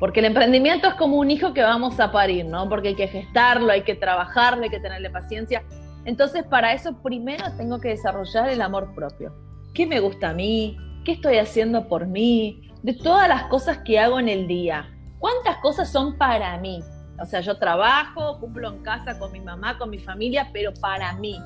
Porque 0.00 0.20
el 0.20 0.26
emprendimiento 0.26 0.88
es 0.88 0.94
como 0.94 1.18
un 1.18 1.30
hijo 1.30 1.52
que 1.52 1.62
vamos 1.62 2.00
a 2.00 2.10
parir, 2.10 2.46
¿no? 2.46 2.68
Porque 2.70 2.88
hay 2.88 2.94
que 2.96 3.06
gestarlo, 3.06 3.70
hay 3.70 3.82
que 3.82 3.94
trabajarlo, 3.94 4.64
hay 4.64 4.70
que 4.70 4.80
tenerle 4.80 5.10
paciencia. 5.10 5.62
Entonces, 6.06 6.42
para 6.44 6.72
eso 6.72 7.00
primero 7.02 7.44
tengo 7.58 7.78
que 7.78 7.90
desarrollar 7.90 8.48
el 8.48 8.62
amor 8.62 8.94
propio. 8.94 9.34
¿Qué 9.74 9.86
me 9.86 10.00
gusta 10.00 10.30
a 10.30 10.34
mí? 10.34 10.78
¿Qué 11.04 11.12
estoy 11.12 11.36
haciendo 11.36 11.86
por 11.86 12.06
mí? 12.06 12.62
De 12.82 12.94
todas 12.94 13.28
las 13.28 13.44
cosas 13.44 13.78
que 13.84 13.98
hago 13.98 14.18
en 14.18 14.30
el 14.30 14.48
día. 14.48 14.88
¿Cuántas 15.18 15.58
cosas 15.58 15.92
son 15.92 16.16
para 16.16 16.56
mí? 16.56 16.82
O 17.20 17.26
sea, 17.26 17.40
yo 17.40 17.58
trabajo, 17.58 18.40
cumplo 18.40 18.70
en 18.70 18.82
casa 18.82 19.18
con 19.18 19.30
mi 19.30 19.40
mamá, 19.40 19.76
con 19.76 19.90
mi 19.90 19.98
familia, 19.98 20.48
pero 20.50 20.72
para 20.80 21.12
mí. 21.16 21.38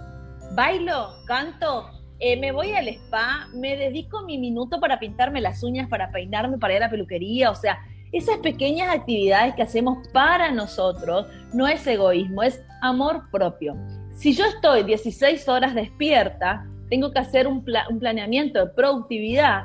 Bailo, 0.52 1.08
canto, 1.26 1.90
eh, 2.20 2.36
me 2.38 2.52
voy 2.52 2.72
al 2.72 2.86
spa, 2.86 3.48
me 3.52 3.76
dedico 3.76 4.22
mi 4.22 4.38
minuto 4.38 4.78
para 4.78 5.00
pintarme 5.00 5.40
las 5.40 5.64
uñas, 5.64 5.88
para 5.88 6.12
peinarme, 6.12 6.58
para 6.58 6.74
ir 6.74 6.82
a 6.84 6.86
la 6.86 6.90
peluquería. 6.90 7.50
O 7.50 7.56
sea, 7.56 7.80
esas 8.12 8.38
pequeñas 8.38 8.94
actividades 8.94 9.54
que 9.54 9.62
hacemos 9.62 10.06
para 10.12 10.50
nosotros 10.52 11.26
no 11.52 11.66
es 11.66 11.86
egoísmo, 11.86 12.42
es 12.42 12.62
amor 12.82 13.28
propio. 13.30 13.76
Si 14.12 14.32
yo 14.34 14.44
estoy 14.44 14.84
16 14.84 15.48
horas 15.48 15.74
despierta, 15.74 16.66
tengo 16.88 17.10
que 17.10 17.18
hacer 17.18 17.46
un, 17.46 17.64
un 17.90 17.98
planeamiento 17.98 18.64
de 18.64 18.70
productividad. 18.72 19.64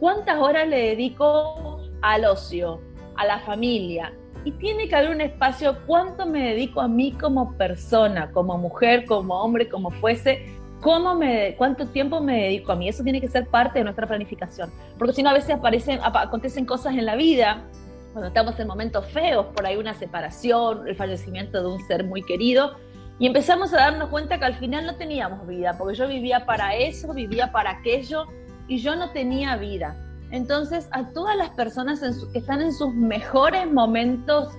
¿Cuántas 0.00 0.38
horas 0.38 0.68
le 0.68 0.90
dedico 0.90 1.80
al 2.02 2.24
ocio, 2.26 2.80
a 3.16 3.24
la 3.24 3.38
familia? 3.40 4.12
Y 4.44 4.52
tiene 4.52 4.86
que 4.88 4.96
haber 4.96 5.10
un 5.10 5.22
espacio, 5.22 5.78
¿cuánto 5.86 6.26
me 6.26 6.50
dedico 6.50 6.82
a 6.82 6.88
mí 6.88 7.12
como 7.12 7.56
persona, 7.56 8.30
como 8.32 8.58
mujer, 8.58 9.06
como 9.06 9.40
hombre, 9.40 9.68
como 9.68 9.90
fuese? 9.90 10.44
¿Cómo 10.84 11.14
me, 11.14 11.54
¿Cuánto 11.56 11.86
tiempo 11.86 12.20
me 12.20 12.42
dedico 12.42 12.72
a 12.72 12.76
mí? 12.76 12.90
Eso 12.90 13.02
tiene 13.02 13.18
que 13.18 13.28
ser 13.28 13.46
parte 13.46 13.78
de 13.78 13.84
nuestra 13.84 14.06
planificación. 14.06 14.70
Porque 14.98 15.14
si 15.14 15.22
no, 15.22 15.30
a 15.30 15.32
veces 15.32 15.52
aparecen, 15.52 15.98
acontecen 16.02 16.66
cosas 16.66 16.92
en 16.92 17.06
la 17.06 17.16
vida, 17.16 17.64
cuando 18.12 18.28
estamos 18.28 18.60
en 18.60 18.66
momentos 18.66 19.06
feos, 19.06 19.46
por 19.56 19.64
ahí 19.64 19.78
una 19.78 19.94
separación, 19.94 20.86
el 20.86 20.94
fallecimiento 20.94 21.62
de 21.62 21.68
un 21.68 21.80
ser 21.86 22.04
muy 22.04 22.22
querido, 22.22 22.76
y 23.18 23.26
empezamos 23.26 23.72
a 23.72 23.78
darnos 23.78 24.10
cuenta 24.10 24.38
que 24.38 24.44
al 24.44 24.56
final 24.56 24.84
no 24.84 24.96
teníamos 24.96 25.46
vida, 25.46 25.74
porque 25.78 25.94
yo 25.94 26.06
vivía 26.06 26.44
para 26.44 26.76
eso, 26.76 27.14
vivía 27.14 27.50
para 27.50 27.70
aquello, 27.70 28.26
y 28.68 28.76
yo 28.76 28.94
no 28.94 29.08
tenía 29.12 29.56
vida. 29.56 29.96
Entonces, 30.32 30.86
a 30.90 31.08
todas 31.12 31.34
las 31.34 31.48
personas 31.48 32.00
que 32.30 32.38
están 32.38 32.60
en 32.60 32.74
sus 32.74 32.92
mejores 32.92 33.72
momentos, 33.72 34.52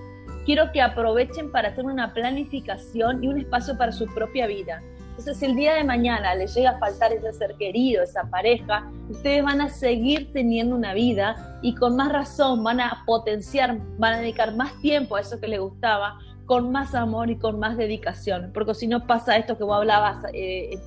quiero 0.44 0.72
que 0.72 0.82
aprovechen 0.82 1.52
para 1.52 1.68
hacer 1.68 1.86
una 1.86 2.16
planificación 2.16 3.24
y 3.24 3.28
un 3.28 3.42
espacio 3.42 3.78
para 3.78 3.92
su 3.92 4.08
propia 4.08 4.48
vida. 4.48 4.82
Entonces, 5.18 5.38
si 5.38 5.46
el 5.46 5.56
día 5.56 5.76
de 5.76 5.86
mañana 5.86 6.36
les 6.36 6.54
llega 6.54 6.72
a 6.72 6.78
faltar 6.78 7.14
ese 7.14 7.32
ser 7.32 7.56
querido, 7.56 8.04
esa 8.04 8.30
pareja, 8.30 8.92
ustedes 9.10 9.42
van 9.46 9.62
a 9.62 9.70
seguir 9.70 10.34
teniendo 10.34 10.76
una 10.76 10.94
vida 10.94 11.58
y 11.62 11.74
con 11.74 11.96
más 11.96 12.12
razón 12.12 12.66
van 12.66 12.82
a 12.82 13.02
potenciar, 13.06 13.80
van 13.98 14.16
a 14.16 14.18
dedicar 14.20 14.54
más 14.56 14.78
tiempo 14.82 15.16
a 15.16 15.22
eso 15.22 15.40
que 15.40 15.48
les 15.48 15.62
gustaba, 15.62 16.20
con 16.46 16.70
más 16.70 16.94
amor 16.94 17.30
y 17.30 17.38
con 17.38 17.60
más 17.60 17.78
dedicación. 17.78 18.52
Porque 18.54 18.74
si 18.76 18.88
no 18.88 19.08
pasa 19.08 19.38
esto 19.38 19.58
que 19.58 19.64
vos 19.64 19.78
hablabas 19.78 20.18
eh, 20.34 20.78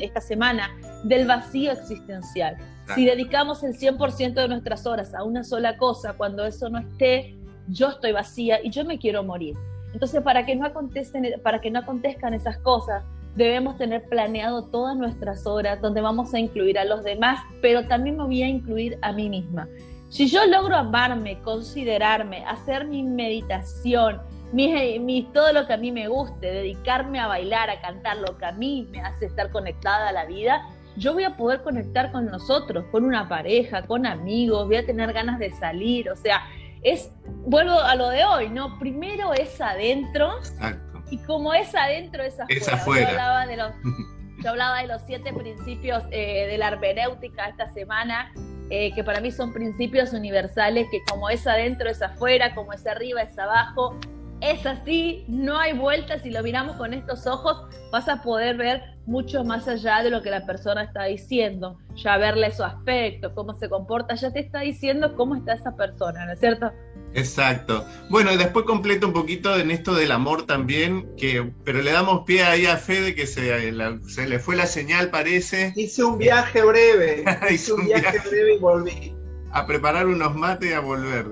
esta 0.00 0.20
semana, 0.20 0.70
del 1.04 1.26
vacío 1.26 1.72
existencial. 1.72 2.58
Si 2.94 3.06
dedicamos 3.06 3.64
el 3.64 3.72
100% 3.72 4.34
de 4.34 4.48
nuestras 4.48 4.86
horas 4.86 5.14
a 5.14 5.22
una 5.22 5.44
sola 5.44 5.78
cosa, 5.78 6.12
cuando 6.12 6.44
eso 6.44 6.68
no 6.68 6.78
esté, 6.78 7.38
yo 7.68 7.88
estoy 7.88 8.12
vacía 8.12 8.60
y 8.62 8.68
yo 8.68 8.84
me 8.84 8.98
quiero 8.98 9.24
morir. 9.24 9.56
Entonces, 9.94 10.20
para 10.22 10.44
que 10.44 10.54
no 10.56 10.66
acontezcan, 10.66 11.24
para 11.42 11.60
que 11.62 11.70
no 11.70 11.78
acontezcan 11.78 12.34
esas 12.34 12.58
cosas, 12.58 13.02
debemos 13.36 13.76
tener 13.78 14.04
planeado 14.08 14.64
todas 14.64 14.96
nuestras 14.96 15.46
horas 15.46 15.80
donde 15.80 16.00
vamos 16.00 16.34
a 16.34 16.38
incluir 16.38 16.78
a 16.78 16.84
los 16.84 17.04
demás, 17.04 17.40
pero 17.62 17.86
también 17.86 18.16
me 18.16 18.24
voy 18.24 18.42
a 18.42 18.48
incluir 18.48 18.98
a 19.02 19.12
mí 19.12 19.28
misma. 19.28 19.68
Si 20.08 20.26
yo 20.26 20.46
logro 20.46 20.76
amarme, 20.76 21.40
considerarme, 21.42 22.44
hacer 22.46 22.86
mi 22.86 23.02
meditación, 23.02 24.20
mi, 24.52 24.98
mi, 24.98 25.24
todo 25.34 25.52
lo 25.52 25.66
que 25.66 25.74
a 25.74 25.76
mí 25.76 25.92
me 25.92 26.08
guste, 26.08 26.46
dedicarme 26.46 27.20
a 27.20 27.26
bailar, 27.26 27.68
a 27.68 27.80
cantar, 27.80 28.16
lo 28.16 28.38
que 28.38 28.46
a 28.46 28.52
mí 28.52 28.88
me 28.90 29.00
hace 29.00 29.26
estar 29.26 29.50
conectada 29.50 30.08
a 30.08 30.12
la 30.12 30.24
vida, 30.24 30.66
yo 30.96 31.12
voy 31.12 31.24
a 31.24 31.36
poder 31.36 31.62
conectar 31.62 32.10
con 32.10 32.26
nosotros, 32.26 32.86
con 32.90 33.04
una 33.04 33.28
pareja, 33.28 33.82
con 33.82 34.06
amigos, 34.06 34.66
voy 34.66 34.76
a 34.76 34.86
tener 34.86 35.12
ganas 35.12 35.38
de 35.38 35.50
salir, 35.52 36.10
o 36.10 36.16
sea, 36.16 36.42
es, 36.82 37.12
vuelvo 37.46 37.78
a 37.78 37.94
lo 37.94 38.08
de 38.08 38.24
hoy, 38.24 38.48
¿no? 38.48 38.78
Primero 38.78 39.32
es 39.34 39.60
adentro 39.60 40.38
Exacto. 40.38 40.87
Y 41.10 41.18
como 41.18 41.54
es 41.54 41.74
adentro 41.74 42.22
es 42.22 42.38
afuera. 42.40 43.02
Yo, 43.02 43.08
hablaba 43.08 43.46
de 43.46 43.56
los, 43.56 43.72
yo 44.42 44.50
hablaba 44.50 44.82
de 44.82 44.88
los 44.88 45.02
siete 45.06 45.32
principios 45.32 46.02
eh, 46.10 46.46
de 46.46 46.58
la 46.58 46.68
hermenéutica 46.68 47.48
esta 47.48 47.68
semana, 47.68 48.32
eh, 48.70 48.92
que 48.94 49.02
para 49.02 49.20
mí 49.20 49.30
son 49.30 49.52
principios 49.52 50.12
universales, 50.12 50.86
que 50.90 51.00
como 51.10 51.30
es 51.30 51.46
adentro 51.46 51.88
es 51.88 52.02
afuera, 52.02 52.54
como 52.54 52.72
es 52.72 52.86
arriba 52.86 53.22
es 53.22 53.38
abajo, 53.38 53.98
es 54.40 54.64
así, 54.66 55.24
no 55.26 55.58
hay 55.58 55.72
vuelta, 55.72 56.18
si 56.18 56.30
lo 56.30 56.42
miramos 56.42 56.76
con 56.76 56.94
estos 56.94 57.26
ojos 57.26 57.64
vas 57.90 58.08
a 58.08 58.22
poder 58.22 58.56
ver 58.56 58.82
mucho 59.06 59.42
más 59.42 59.66
allá 59.66 60.02
de 60.02 60.10
lo 60.10 60.22
que 60.22 60.30
la 60.30 60.46
persona 60.46 60.84
está 60.84 61.04
diciendo, 61.04 61.78
ya 61.96 62.18
verle 62.18 62.52
su 62.52 62.62
aspecto, 62.62 63.34
cómo 63.34 63.54
se 63.54 63.68
comporta, 63.68 64.14
ya 64.14 64.30
te 64.30 64.40
está 64.40 64.60
diciendo 64.60 65.16
cómo 65.16 65.34
está 65.34 65.54
esa 65.54 65.74
persona, 65.74 66.26
¿no 66.26 66.32
es 66.32 66.40
cierto? 66.40 66.70
Exacto. 67.14 67.84
Bueno, 68.10 68.32
y 68.32 68.36
después 68.36 68.64
completo 68.64 69.06
un 69.06 69.12
poquito 69.12 69.56
en 69.56 69.70
esto 69.70 69.94
del 69.94 70.12
amor 70.12 70.46
también, 70.46 71.14
que, 71.16 71.52
pero 71.64 71.82
le 71.82 71.92
damos 71.92 72.24
pie 72.24 72.44
ahí 72.44 72.66
a 72.66 72.76
Fede 72.76 73.14
que 73.14 73.26
se, 73.26 73.72
se 74.08 74.26
le 74.26 74.38
fue 74.38 74.56
la 74.56 74.66
señal, 74.66 75.10
parece. 75.10 75.72
Hice 75.76 76.04
un 76.04 76.18
viaje 76.18 76.62
breve, 76.62 77.24
hice 77.50 77.72
un, 77.72 77.86
viaje 77.86 78.20
breve 78.28 78.54
y 78.54 78.58
volví. 78.58 79.16
A 79.52 79.66
preparar 79.66 80.06
unos 80.06 80.34
mates 80.34 80.70
y 80.70 80.74
a 80.74 80.80
volver. 80.80 81.26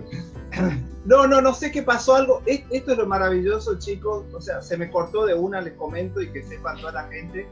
No, 1.07 1.25
no, 1.25 1.41
no 1.41 1.55
sé 1.55 1.71
qué 1.71 1.83
pasó 1.83 2.17
algo. 2.17 2.43
Esto 2.47 2.91
es 2.91 2.99
lo 2.99 3.07
maravilloso, 3.07 3.79
chicos. 3.79 4.25
O 4.33 4.41
sea, 4.41 4.61
se 4.61 4.77
me 4.77 4.91
cortó 4.91 5.25
de 5.25 5.35
una, 5.35 5.61
les 5.61 5.75
comento 5.75 6.21
y 6.21 6.33
que 6.33 6.43
sepan 6.43 6.81
toda 6.81 6.91
la 6.91 7.05
gente. 7.07 7.47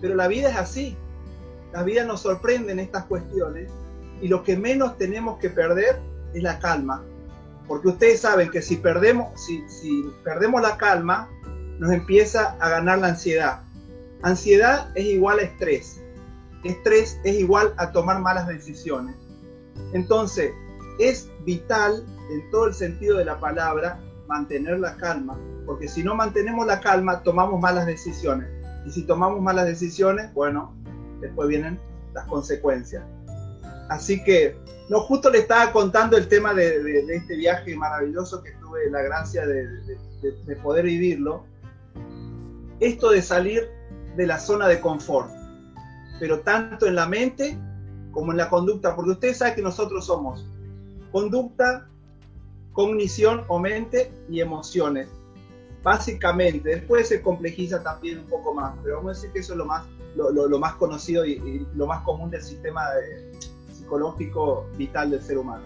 Pero 0.00 0.16
la 0.16 0.26
vida 0.26 0.50
es 0.50 0.56
así. 0.56 0.96
La 1.72 1.84
vida 1.84 2.04
nos 2.04 2.22
sorprende 2.22 2.72
en 2.72 2.80
estas 2.80 3.04
cuestiones. 3.04 3.70
Y 4.20 4.26
lo 4.26 4.42
que 4.42 4.56
menos 4.56 4.98
tenemos 4.98 5.38
que 5.38 5.50
perder 5.50 6.00
es 6.34 6.42
la 6.42 6.58
calma. 6.58 7.04
Porque 7.66 7.88
ustedes 7.88 8.20
saben 8.20 8.50
que 8.50 8.60
si 8.62 8.76
perdemos, 8.76 9.40
si, 9.40 10.04
perdemos 10.22 10.60
la 10.60 10.76
calma, 10.76 11.28
nos 11.78 11.92
empieza 11.92 12.56
a 12.60 12.68
ganar 12.68 12.98
la 12.98 13.08
ansiedad. 13.08 13.62
Ansiedad 14.22 14.90
es 14.94 15.06
igual 15.06 15.38
a 15.38 15.42
estrés. 15.42 16.00
Estrés 16.62 17.18
es 17.24 17.36
igual 17.36 17.74
a 17.76 17.92
tomar 17.92 18.20
malas 18.20 18.46
decisiones. 18.46 19.14
Entonces, 19.92 20.52
es 20.98 21.28
vital 21.44 22.04
en 22.30 22.50
todo 22.50 22.68
el 22.68 22.74
sentido 22.74 23.18
de 23.18 23.24
la 23.24 23.38
palabra 23.38 24.00
mantener 24.28 24.78
la 24.80 24.96
calma, 24.96 25.38
porque 25.66 25.88
si 25.88 26.02
no 26.02 26.14
mantenemos 26.14 26.66
la 26.66 26.80
calma 26.80 27.22
tomamos 27.22 27.60
malas 27.60 27.86
decisiones 27.86 28.48
y 28.86 28.90
si 28.90 29.02
tomamos 29.02 29.40
malas 29.40 29.66
decisiones, 29.66 30.32
bueno, 30.32 30.74
después 31.20 31.48
vienen 31.48 31.78
las 32.14 32.26
consecuencias. 32.26 33.04
Así 33.88 34.22
que, 34.24 34.56
no, 34.88 35.00
justo 35.00 35.30
le 35.30 35.38
estaba 35.38 35.72
contando 35.72 36.16
el 36.16 36.28
tema 36.28 36.54
de, 36.54 37.04
este 37.08 37.36
viaje 37.36 37.76
maravilloso 37.76 38.42
que 38.42 38.52
tuve 38.52 38.90
la 38.90 39.02
gracia 39.02 39.46
de, 39.46 39.66
de 40.22 40.56
poder 40.56 40.84
vivirlo. 40.84 41.44
Esto 42.80 43.10
de 43.10 43.22
salir 43.22 43.68
de 44.16 44.26
la 44.26 44.38
zona 44.38 44.68
de 44.68 44.80
confort, 44.80 45.30
pero 46.20 46.40
tanto 46.40 46.86
en 46.86 46.94
la 46.94 47.06
mente 47.06 47.58
como 48.12 48.30
en 48.30 48.38
la 48.38 48.48
conducta, 48.48 48.94
porque 48.94 49.12
ustedes 49.12 49.38
saben 49.38 49.56
que 49.56 49.62
nosotros 49.62 50.06
somos 50.06 50.46
conducta, 51.10 51.88
cognición 52.72 53.44
o 53.48 53.58
mente 53.58 54.12
y 54.28 54.40
emociones. 54.40 55.08
básicamente, 55.82 56.70
después 56.70 57.08
se 57.08 57.20
complejiza 57.20 57.82
también 57.82 58.20
un 58.20 58.26
poco 58.26 58.54
más, 58.54 58.74
pero 58.82 58.96
vamos 58.96 59.10
a 59.10 59.14
decir 59.14 59.30
que 59.32 59.40
eso 59.40 59.52
es 59.52 59.58
lo 59.58 59.66
más, 59.66 59.84
lo, 60.16 60.58
más 60.58 60.74
conocido 60.76 61.26
y, 61.26 61.66
lo 61.74 61.86
más 61.86 62.02
común 62.04 62.30
del 62.30 62.42
sistema 62.42 62.82
psicológico 63.84 64.66
vital 64.76 65.10
del 65.10 65.22
ser 65.22 65.38
humano. 65.38 65.62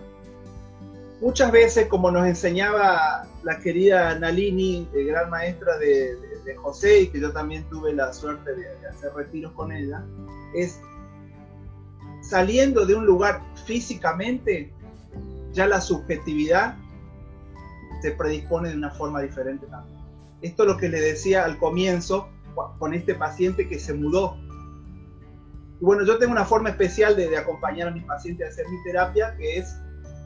Muchas 1.21 1.51
veces, 1.51 1.89
como 1.89 2.11
nos 2.11 2.27
enseñaba 2.27 3.27
la 3.43 3.59
querida 3.59 4.19
Nalini, 4.19 4.89
gran 4.93 5.31
maestra 5.31 5.77
de, 5.79 6.17
José, 6.57 7.03
y 7.03 7.09
que 7.09 7.21
yo 7.21 7.31
también 7.33 7.65
tuve 7.69 7.93
la 7.93 8.13
suerte 8.13 8.55
de, 8.55 8.67
hacer 8.89 9.13
retiros 9.15 9.53
con 9.53 9.71
ella, 9.71 10.03
es 10.55 10.81
saliendo 12.23 12.87
de 12.87 12.95
un 12.95 13.05
lugar 13.05 13.43
físicamente, 13.67 14.73
ya 15.53 15.67
la 15.67 15.81
subjetividad 15.81 16.77
se 18.01 18.13
predispone 18.13 18.71
de 18.71 18.77
una 18.77 18.91
forma 18.91 19.21
diferente 19.21 19.67
también. 19.67 19.99
Esto 20.41 20.63
es 20.63 20.69
lo 20.69 20.77
que 20.77 20.89
le 20.89 21.01
decía 21.01 21.45
al 21.45 21.59
comienzo 21.59 22.29
con 22.79 22.95
este 22.95 23.15
paciente 23.15 23.69
que 23.69 23.79
se 23.79 23.93
mudó. 23.93 24.37
Y 25.81 25.85
bueno, 25.85 26.05
yo 26.05 26.19
tengo 26.19 26.33
una 26.33 26.45
forma 26.45 26.71
especial 26.71 27.17
de, 27.17 27.37
acompañar 27.37 27.89
a 27.89 27.91
mis 27.91 28.05
pacientes 28.05 28.47
a 28.47 28.51
hacer 28.51 28.69
mi 28.69 28.83
terapia, 28.85 29.35
que 29.37 29.59
es 29.59 29.77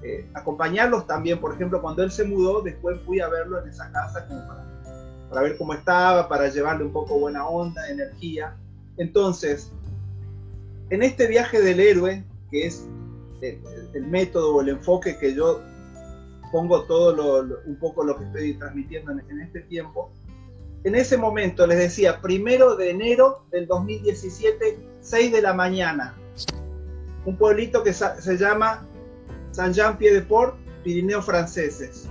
eh, 0.03 0.29
acompañarlos 0.35 1.07
también. 1.07 1.41
Por 1.41 1.55
ejemplo, 1.55 1.81
cuando 1.81 2.03
él 2.03 2.11
se 2.11 2.25
mudó, 2.25 2.63
después 2.63 2.99
fui 3.05 3.21
a 3.21 3.29
verlo 3.29 3.63
en 3.63 3.69
esa 3.69 3.91
casa 3.93 4.27
como 4.27 4.41
para, 5.29 5.43
ver 5.43 5.57
cómo 5.57 5.75
estaba, 5.75 6.29
para 6.29 6.49
llevarle 6.49 6.85
un 6.85 6.93
poco 6.93 7.19
buena 7.19 7.47
onda, 7.47 7.89
energía. 7.89 8.57
Entonces, 8.97 9.71
en 10.91 11.03
este 11.03 11.27
viaje 11.27 11.61
del 11.61 11.81
héroe, 11.81 12.25
que 12.51 12.67
es 12.67 12.87
el, 13.41 13.59
el 13.95 14.07
método 14.07 14.57
o 14.57 14.61
el 14.61 14.71
enfoque 14.71 15.19
que 15.19 15.35
yo 15.35 15.61
pongo 16.53 16.85
todo 16.85 17.17
lo, 17.43 17.59
un 17.65 17.77
poco 17.77 18.05
lo 18.05 18.17
que 18.17 18.25
estoy 18.25 18.55
transmitiendo 18.55 19.13
en, 19.13 19.41
este 19.41 19.63
tiempo. 19.63 20.13
En 20.85 20.95
ese 20.95 21.17
momento 21.17 21.67
les 21.67 21.79
decía, 21.79 22.21
primero 22.21 22.77
de 22.77 22.91
enero 22.91 23.45
del 23.51 23.67
2017, 23.67 24.79
6 25.01 25.33
de 25.33 25.43
la 25.43 25.53
mañana, 25.53 26.15
un 27.25 27.37
pueblito 27.37 27.83
que 27.85 27.93
se 27.93 28.37
llama 28.37 28.87
Saint-Jean-Pied-de-Port, 29.53 30.57
Pirineos 30.83 31.25
franceses. 31.25 32.09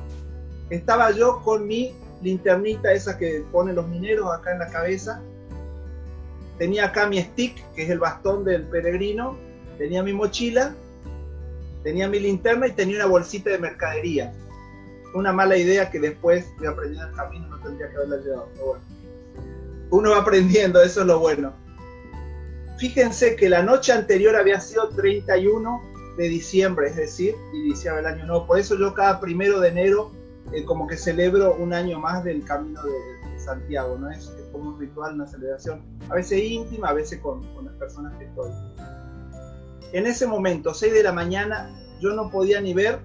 Estaba 0.69 1.11
yo 1.11 1.41
con 1.43 1.67
mi 1.67 1.93
linternita, 2.21 2.93
esa 2.93 3.17
que 3.17 3.43
ponen 3.51 3.75
los 3.75 3.87
mineros 3.89 4.31
acá 4.33 4.53
en 4.53 4.59
la 4.59 4.67
cabeza. 4.69 5.21
Tenía 6.57 6.85
acá 6.85 7.07
mi 7.07 7.21
stick, 7.21 7.61
que 7.73 7.83
es 7.83 7.89
el 7.89 7.99
bastón 7.99 8.45
del 8.45 8.63
peregrino. 8.63 9.35
Tenía 9.77 10.01
mi 10.03 10.13
mochila 10.13 10.73
Tenía 11.83 12.07
mi 12.07 12.19
linterna 12.19 12.67
y 12.67 12.71
tenía 12.71 12.97
una 12.97 13.07
bolsita 13.07 13.49
de 13.49 13.57
mercadería. 13.57 14.33
Una 15.13 15.33
mala 15.33 15.57
idea 15.57 15.89
que 15.89 15.99
después 15.99 16.45
de 16.59 16.67
aprender 16.67 17.07
el 17.07 17.15
camino 17.15 17.47
no 17.47 17.59
tendría 17.59 17.89
que 17.89 17.97
haberla 17.97 18.17
llevado. 18.17 18.49
Uno 19.89 20.11
va 20.11 20.19
aprendiendo, 20.19 20.81
eso 20.81 21.01
es 21.01 21.07
lo 21.07 21.19
bueno. 21.19 21.53
Fíjense 22.77 23.35
que 23.35 23.49
la 23.49 23.61
noche 23.61 23.91
anterior 23.91 24.35
había 24.35 24.59
sido 24.59 24.89
31 24.89 25.81
de 26.17 26.29
diciembre, 26.29 26.87
es 26.87 26.95
decir, 26.95 27.35
iniciaba 27.53 27.99
el 27.99 28.05
año 28.05 28.25
nuevo. 28.25 28.47
Por 28.47 28.59
eso 28.59 28.77
yo 28.77 28.93
cada 28.93 29.19
primero 29.19 29.59
de 29.59 29.69
enero 29.69 30.11
eh, 30.53 30.65
como 30.65 30.87
que 30.87 30.97
celebro 30.97 31.55
un 31.55 31.73
año 31.73 31.99
más 31.99 32.23
del 32.23 32.43
camino 32.43 32.81
de, 32.83 32.91
Santiago, 33.37 33.97
¿no? 33.97 34.09
Es, 34.11 34.31
como 34.51 34.69
un 34.69 34.79
ritual, 34.79 35.15
una 35.15 35.25
celebración, 35.25 35.81
a 36.09 36.13
veces 36.13 36.43
íntima, 36.43 36.89
a 36.89 36.93
veces 36.93 37.19
con, 37.21 37.41
con 37.55 37.65
las 37.65 37.73
personas 37.75 38.15
que 38.19 38.25
estoy. 38.25 38.51
En 39.93 40.05
ese 40.05 40.27
momento, 40.27 40.75
6 40.75 40.93
de 40.93 41.01
la 41.01 41.11
mañana, 41.11 41.75
yo 41.99 42.13
no 42.13 42.29
podía 42.29 42.61
ni 42.61 42.75
ver, 42.75 42.99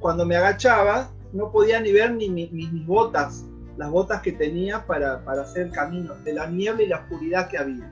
cuando 0.00 0.26
me 0.26 0.36
agachaba, 0.36 1.10
no 1.32 1.50
podía 1.50 1.80
ni 1.80 1.92
ver 1.92 2.12
ni, 2.12 2.28
mis 2.28 2.86
botas, 2.86 3.44
las 3.76 3.90
botas 3.90 4.22
que 4.22 4.32
tenía 4.32 4.86
para, 4.86 5.22
hacer 5.40 5.66
el 5.66 5.72
camino, 5.72 6.14
de 6.24 6.32
la 6.32 6.46
niebla 6.46 6.82
y 6.82 6.86
la 6.86 6.98
oscuridad 6.98 7.48
que 7.48 7.58
había. 7.58 7.90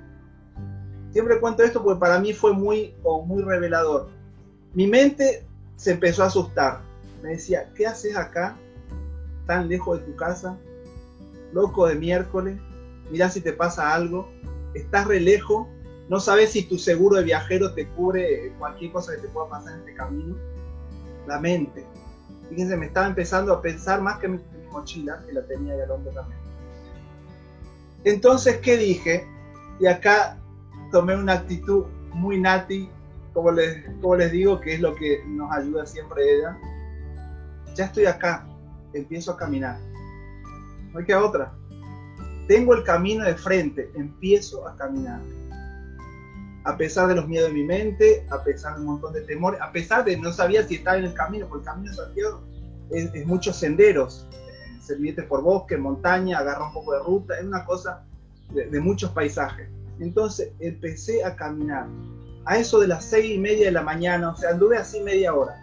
Siempre 1.11 1.41
cuento 1.41 1.63
esto 1.63 1.83
porque 1.83 2.01
para 2.01 2.19
mí 2.19 2.33
fue 2.33 2.53
muy, 2.53 2.95
muy 3.27 3.43
revelador. 3.43 4.09
Mi 4.75 4.87
mente 4.87 5.47
se 5.77 5.93
empezó 5.93 6.23
a 6.23 6.27
asustar. 6.27 6.81
Me 7.23 7.31
decía, 7.31 7.71
¿qué 7.75 7.87
haces 7.87 8.17
acá, 8.17 8.57
tan 9.47 9.69
lejos 9.69 10.01
de 10.01 10.07
tu 10.07 10.17
casa? 10.17 10.57
Loco 11.53 11.87
de 11.87 11.97
miércoles, 11.97 12.59
mira 13.11 13.29
si 13.29 13.41
te 13.41 13.53
pasa 13.53 13.93
algo, 13.93 14.29
estás 14.75 15.07
re 15.07 15.21
lejos, 15.21 15.67
no 16.09 16.19
sabes 16.19 16.51
si 16.51 16.63
tu 16.63 16.79
seguro 16.79 17.17
de 17.17 17.25
viajero 17.25 17.75
te 17.75 17.89
cubre 17.89 18.53
cualquier 18.59 18.93
cosa 18.93 19.15
que 19.15 19.23
te 19.23 19.29
pueda 19.29 19.49
pasar 19.49 19.75
en 19.75 19.81
este 19.81 19.95
camino. 19.95 20.37
La 21.27 21.39
mente. 21.39 21.85
Fíjense, 22.49 22.77
me 22.77 22.87
estaba 22.87 23.07
empezando 23.07 23.53
a 23.53 23.63
pensar 23.63 24.01
más 24.01 24.19
que 24.19 24.29
mi, 24.29 24.41
mochila, 24.71 25.23
que 25.27 25.33
la 25.33 25.43
tenía 25.47 25.75
ahí 25.75 25.81
al 25.81 25.91
hombro 25.91 26.13
también. 26.13 26.41
Entonces, 28.05 28.59
¿qué 28.59 28.77
dije? 28.77 29.27
Y 29.79 29.87
acá 29.87 30.39
tomé 30.91 31.17
una 31.17 31.35
actitud 31.35 31.85
muy 32.15 32.41
nati, 32.41 32.89
como 33.33 33.53
les, 33.53 33.85
como 34.01 34.17
les 34.17 34.33
digo, 34.33 34.61
que 34.61 34.75
es 34.75 34.81
lo 34.81 34.95
que 34.95 35.23
nos 35.27 35.51
ayuda 35.53 35.87
siempre 35.87 36.39
ella. 36.39 36.59
Ya 37.75 37.87
estoy 37.87 38.07
acá, 38.07 38.47
empiezo 38.93 39.33
a 39.33 39.37
caminar. 39.37 39.79
No 40.93 40.99
hay 40.99 41.05
que 41.05 41.15
otra. 41.15 41.53
Tengo 42.49 42.75
el 42.75 42.83
camino 42.83 43.25
de 43.25 43.35
frente, 43.35 43.91
empiezo 43.95 44.67
a 44.67 44.77
caminar 44.77 45.21
a 46.65 46.77
pesar 46.77 47.09
de 47.09 47.17
los 47.17 47.27
miedos 47.27 47.49
de 47.49 47.55
mi 47.55 47.65
mente, 47.65 48.27
a 48.31 48.43
pesar 48.43 48.75
de 48.75 48.81
un 48.81 48.87
montón 48.87 49.13
de 49.13 49.23
temores, 49.23 49.61
a 49.61 49.73
pesar 49.73 50.05
de 50.05 50.17
no 50.17 50.33
sabía 50.33 50.67
si 50.67 50.77
estaba 50.77 50.97
en 50.97 51.07
el 51.07 51.15
camino, 51.15 51.47
porque 51.49 51.63
el 51.63 51.67
camino 51.67 51.91
de 51.91 51.97
Santiago 51.97 52.41
es, 52.91 53.27
muchos 53.27 53.57
senderos, 53.57 54.27
se 54.81 54.97
mete 54.99 55.23
por 55.23 55.43
bosque, 55.43 55.77
montaña, 55.77 56.39
agarra 56.39 56.67
un 56.67 56.73
poco 56.73 56.93
de 56.93 57.01
ruta, 57.01 57.39
es 57.39 57.45
una 57.45 57.65
cosa 57.65 58.05
de, 58.51 58.81
muchos 58.81 59.11
paisajes. 59.11 59.69
Entonces 59.99 60.53
empecé 60.61 61.25
a 61.25 61.35
caminar. 61.37 61.87
A 62.45 62.59
eso 62.59 62.81
de 62.81 62.89
las 62.89 63.05
seis 63.05 63.37
y 63.37 63.39
media 63.39 63.67
de 63.67 63.73
la 63.73 63.83
mañana, 63.83 64.31
o 64.31 64.37
sea, 64.37 64.51
anduve 64.51 64.77
así 64.77 65.01
media 65.01 65.35
hora. 65.35 65.57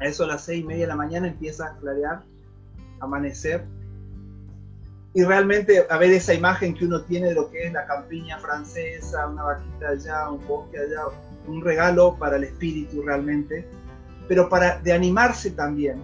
A 0.00 0.06
eso 0.06 0.24
de 0.24 0.30
las 0.30 0.44
seis 0.44 0.62
y 0.62 0.66
media 0.66 0.82
de 0.82 0.88
la 0.88 0.96
mañana 0.96 1.28
empieza 1.28 1.66
a 1.66 1.76
clarear, 1.76 2.24
amanecer, 3.00 3.64
y 5.14 5.22
realmente 5.22 5.86
a 5.88 5.96
ver 5.96 6.10
esa 6.10 6.34
imagen 6.34 6.74
que 6.74 6.86
uno 6.86 7.02
tiene 7.02 7.28
de 7.28 7.34
lo 7.34 7.48
que 7.48 7.66
es 7.66 7.72
la 7.72 7.86
campiña 7.86 8.36
francesa, 8.38 9.28
una 9.28 9.44
vaquita 9.44 9.90
allá, 9.90 10.28
un 10.28 10.44
bosque 10.46 10.76
allá, 10.76 11.04
un 11.46 11.62
regalo 11.62 12.16
para 12.18 12.36
el 12.36 12.44
espíritu 12.44 13.00
realmente, 13.02 13.64
pero 14.26 14.48
para 14.48 14.80
de 14.80 14.92
animarse 14.92 15.52
también. 15.52 16.02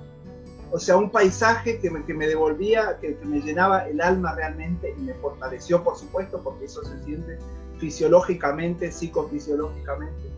O 0.70 0.78
sea, 0.78 0.96
un 0.96 1.10
paisaje 1.10 1.80
que 1.80 1.90
me, 1.90 2.04
que 2.04 2.14
me 2.14 2.28
devolvía, 2.28 2.98
que, 3.00 3.16
que, 3.16 3.26
me 3.26 3.40
llenaba 3.40 3.88
el 3.88 4.00
alma 4.00 4.36
realmente 4.36 4.94
y 4.96 5.00
me 5.00 5.14
fortaleció, 5.14 5.82
por 5.82 5.96
supuesto, 5.96 6.40
porque 6.44 6.66
eso 6.66 6.84
se 6.84 7.02
siente 7.02 7.38
fisiológicamente, 7.80 8.92
psicofisiológicamente. 8.92 10.30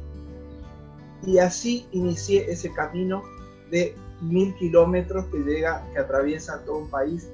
Y 1.26 1.37
así 1.37 1.87
inicié 1.92 2.50
ese 2.50 2.72
camino 2.72 3.22
de 3.70 3.94
mil 4.22 4.54
kilómetros 4.54 5.26
que 5.26 5.40
llega, 5.40 5.87
que 5.92 5.98
atraviesa 5.98 6.64
todo 6.64 6.78
un 6.78 6.88
país 6.88 7.28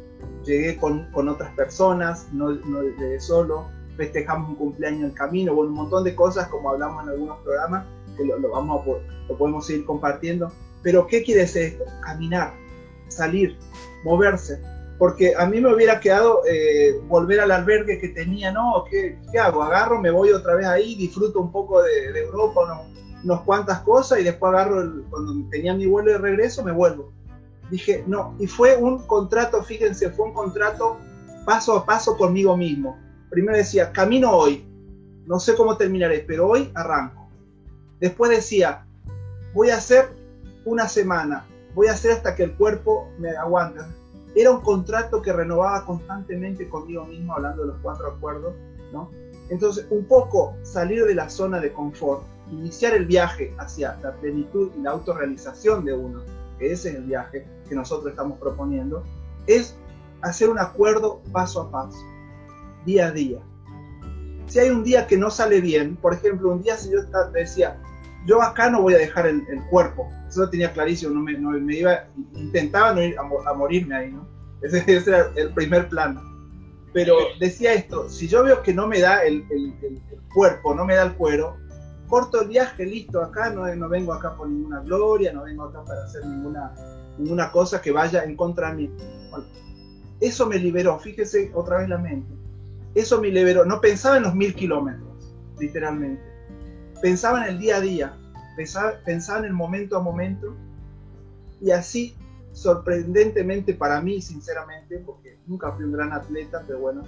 llegué 0.44 0.76
con, 0.76 1.11
con 1.12 1.28
otras 1.28 1.52
personas, 1.54 2.28
no, 2.33 2.50
no, 2.50 2.83
llegué 2.83 3.20
solo, 3.20 3.66
festejamos 3.96 4.50
un 4.50 4.57
cumpleaños 4.57 5.11
en 5.11 5.14
camino, 5.14 5.54
bueno, 5.54 5.70
un 5.70 5.76
montón 5.76 6.04
de 6.04 6.14
cosas 6.14 6.48
como 6.48 6.70
hablamos 6.70 7.04
en 7.04 7.11
algunos 7.11 7.38
programas, 7.38 7.87
que 8.16 8.24
lo, 8.24 8.38
lo 8.38 8.50
vamos 8.50 8.83
a, 8.83 9.28
lo 9.28 9.38
podemos 9.38 9.66
seguir 9.66 9.85
compartiendo. 9.85 10.50
Pero 10.83 11.07
¿qué 11.07 11.22
quiere 11.22 11.42
decir 11.42 11.62
esto? 11.62 11.85
Caminar, 12.02 12.54
salir, 13.09 13.59
moverse. 14.04 14.62
Porque 14.98 15.35
a 15.37 15.46
mí 15.46 15.61
me 15.61 15.72
hubiera 15.72 16.00
quedado 16.00 16.42
eh, 16.50 16.98
volver 17.07 17.40
al 17.40 17.52
albergue 17.52 18.00
que 18.00 18.09
tenía, 18.09 18.50
¿no? 18.50 18.85
¿Qué, 18.90 19.18
¿Qué, 19.31 19.38
hago? 19.38 19.62
Agarro, 19.62 20.00
me 20.00 20.11
voy 20.11 20.31
otra 20.31 20.57
vez 20.57 20.66
ahí, 20.66 20.96
disfruto 20.96 21.40
un 21.40 21.52
poco 21.52 21.83
de, 21.83 22.18
Europa, 22.18 22.62
¿no? 22.66 22.98
unas 23.22 23.40
cuantas 23.42 23.81
cosas 23.81 24.20
y 24.20 24.24
después 24.24 24.52
agarro, 24.52 25.04
cuando 25.11 25.48
tenía 25.50 25.74
mi 25.74 25.87
vuelo 25.87 26.12
de 26.12 26.18
regreso, 26.18 26.64
me 26.64 26.72
vuelvo 26.72 27.12
dije, 27.70 28.04
no, 28.07 28.35
y 28.38 28.46
fue 28.46 28.76
un 28.76 29.07
contrato, 29.07 29.62
fíjense, 29.62 30.11
fue 30.11 30.26
un 30.26 30.33
contrato 30.33 30.98
paso 31.44 31.76
a 31.76 31.87
paso 31.87 32.16
conmigo 32.16 32.57
mismo. 32.57 32.98
Primero 33.31 33.57
decía, 33.57 33.92
camino 33.92 34.33
hoy, 34.33 34.66
no 35.26 35.38
sé 35.38 35.54
cómo 35.54 35.76
terminaré, 35.76 36.24
pero 36.26 36.48
hoy 36.48 36.70
arranco. 36.74 37.28
Después 38.00 38.31
decía, 38.31 38.87
voy 39.54 39.70
a 39.70 39.76
hacer 39.76 40.09
una 40.64 40.88
semana, 40.88 41.46
voy 41.74 41.88
a 41.88 41.92
hacer 41.92 42.12
hasta 42.12 42.35
que 42.35 42.44
el 42.44 42.54
cuerpo 42.54 43.09
me 43.18 43.31
aguante. 43.31 43.81
Era 44.35 44.50
un 44.50 44.61
contrato 44.61 45.20
que 45.20 45.33
renovaba 45.33 45.85
constantemente 45.85 46.68
conmigo 46.68 47.04
mismo, 47.04 47.35
hablando 47.35 47.62
de 47.62 47.68
los 47.68 47.78
cuatro 47.83 48.09
acuerdos, 48.09 48.54
¿no? 48.92 49.11
Entonces, 49.50 49.87
un 49.90 50.04
poco 50.04 50.54
salir 50.62 51.04
de 51.04 51.14
la 51.14 51.28
zona 51.31 51.61
de 51.61 51.72
confort, 51.72 52.22
iniciar 52.52 52.94
el 52.94 53.07
viaje 53.07 53.54
hacia 53.59 53.98
la 54.02 54.12
plenitud 54.12 54.70
y 54.78 54.83
la 54.83 54.90
autorrealización 54.90 55.85
de 55.85 55.94
uno, 55.94 56.22
que 56.59 56.73
ese 56.73 56.90
es 56.90 56.94
el 56.97 57.05
viaje 57.05 57.47
que 57.68 57.75
nosotros 57.75 58.11
estamos 58.11 58.38
proponiendo, 58.38 59.05
es 59.47 59.77
hacer 60.23 60.51
un 60.51 60.59
acuerdo 60.59 61.23
paso 61.33 61.62
a 61.62 61.71
paso, 61.71 61.99
día 62.85 63.09
a 63.09 63.11
día. 63.11 63.38
Si 64.47 64.59
hay 64.59 64.71
un 64.71 64.83
día 64.83 65.07
que 65.07 65.16
no 65.16 65.31
sale 65.31 65.61
bien, 65.61 65.97
por 65.97 66.14
ejemplo, 66.14 66.51
un 66.51 66.62
día 66.62 66.77
si 66.77 66.90
yo 66.90 66.99
decía, 67.33 67.81
yo 68.27 68.42
acá 68.42 68.71
no 68.71 68.83
voy 68.83 68.94
a 68.94 68.99
dejar 68.99 69.27
el, 69.27 69.44
cuerpo, 69.71 70.09
eso 70.29 70.42
lo 70.42 70.51
tenía 70.51 70.73
clarísimo, 70.73 71.14
no 71.14 71.21
me, 71.21 71.77
iba, 71.77 72.05
intentaba 72.35 72.94
no 72.94 73.03
ir 73.03 73.16
a, 73.18 73.55
morirme 73.55 73.94
ahí, 73.94 74.12
¿no? 74.12 74.27
Ese, 74.62 74.97
era 74.97 75.31
el 75.37 75.53
primer 75.55 75.88
plano. 75.88 76.23
Pero 76.92 77.16
decía 77.38 77.75
esto, 77.75 78.09
si 78.09 78.27
yo 78.27 78.42
veo 78.42 78.62
que 78.62 78.75
no 78.75 78.87
me 78.87 79.01
da 79.01 79.23
el, 79.23 79.44
cuerpo, 80.35 80.75
no 80.75 80.85
me 80.85 80.94
da 80.94 81.05
el 81.05 81.14
cuero, 81.14 81.57
corto 82.09 82.42
el 82.42 82.49
viaje, 82.49 82.85
listo, 82.85 83.23
acá 83.23 83.51
no, 83.51 83.73
no, 83.75 83.88
vengo 83.88 84.12
acá 84.12 84.35
por 84.37 84.49
ninguna 84.49 84.81
gloria, 84.81 85.33
no 85.33 85.44
vengo 85.44 85.64
acá 85.64 85.85
para 85.85 86.05
hacer 86.05 86.25
ninguna, 86.27 86.75
ninguna 87.18 87.53
cosa 87.53 87.81
que 87.81 87.92
vaya 87.92 88.25
en 88.25 88.37
contra 88.37 88.71
de 88.71 88.77
mí. 88.77 88.90
eso 90.21 90.47
me 90.47 90.59
liberó, 90.59 90.99
fíjese 90.99 91.53
otra 91.55 91.79
vez 91.79 91.88
la 91.88 91.99
mente. 91.99 92.33
Eso 92.94 93.21
me 93.21 93.29
liberó, 93.29 93.64
no 93.64 93.81
pensaba 93.81 94.16
en 94.16 94.25
los 94.25 94.35
mil 94.35 94.55
kilómetros, 94.55 95.35
literalmente. 95.59 96.23
Pensaba 97.01 97.44
en 97.44 97.55
el 97.55 97.59
día 97.61 97.77
a 97.77 97.81
día, 97.81 98.16
pensaba, 98.57 98.94
pensaba 99.05 99.40
en 99.40 99.44
el 99.44 99.53
momento 99.53 99.97
a 99.97 100.01
momento 100.01 100.57
y 101.61 101.71
así 101.71 102.16
sorprendentemente 102.53 103.75
para 103.75 104.01
mí, 104.01 104.21
sinceramente, 104.21 104.99
porque 104.99 105.38
nunca 105.47 105.71
fui 105.73 105.85
un 105.85 105.92
gran 105.92 106.12
atleta, 106.12 106.64
pero 106.66 106.81
bueno, 106.81 107.05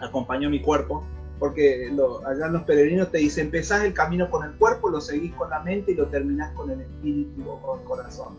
acompañó 0.00 0.50
mi 0.50 0.60
cuerpo, 0.60 1.04
porque 1.40 1.90
allá 2.26 2.46
en 2.46 2.52
los 2.52 2.62
peregrinos 2.62 3.10
te 3.10 3.18
dicen, 3.18 3.46
empezás 3.46 3.82
el 3.82 3.94
camino 3.94 4.30
con 4.30 4.44
el 4.44 4.52
cuerpo, 4.52 4.90
lo 4.90 5.00
seguís 5.00 5.34
con 5.34 5.50
la 5.50 5.60
mente 5.60 5.92
y 5.92 5.94
lo 5.94 6.06
terminás 6.06 6.52
con 6.52 6.70
el 6.70 6.82
espíritu 6.82 7.50
o 7.50 7.60
con 7.60 7.80
el 7.80 7.84
corazón. 7.86 8.36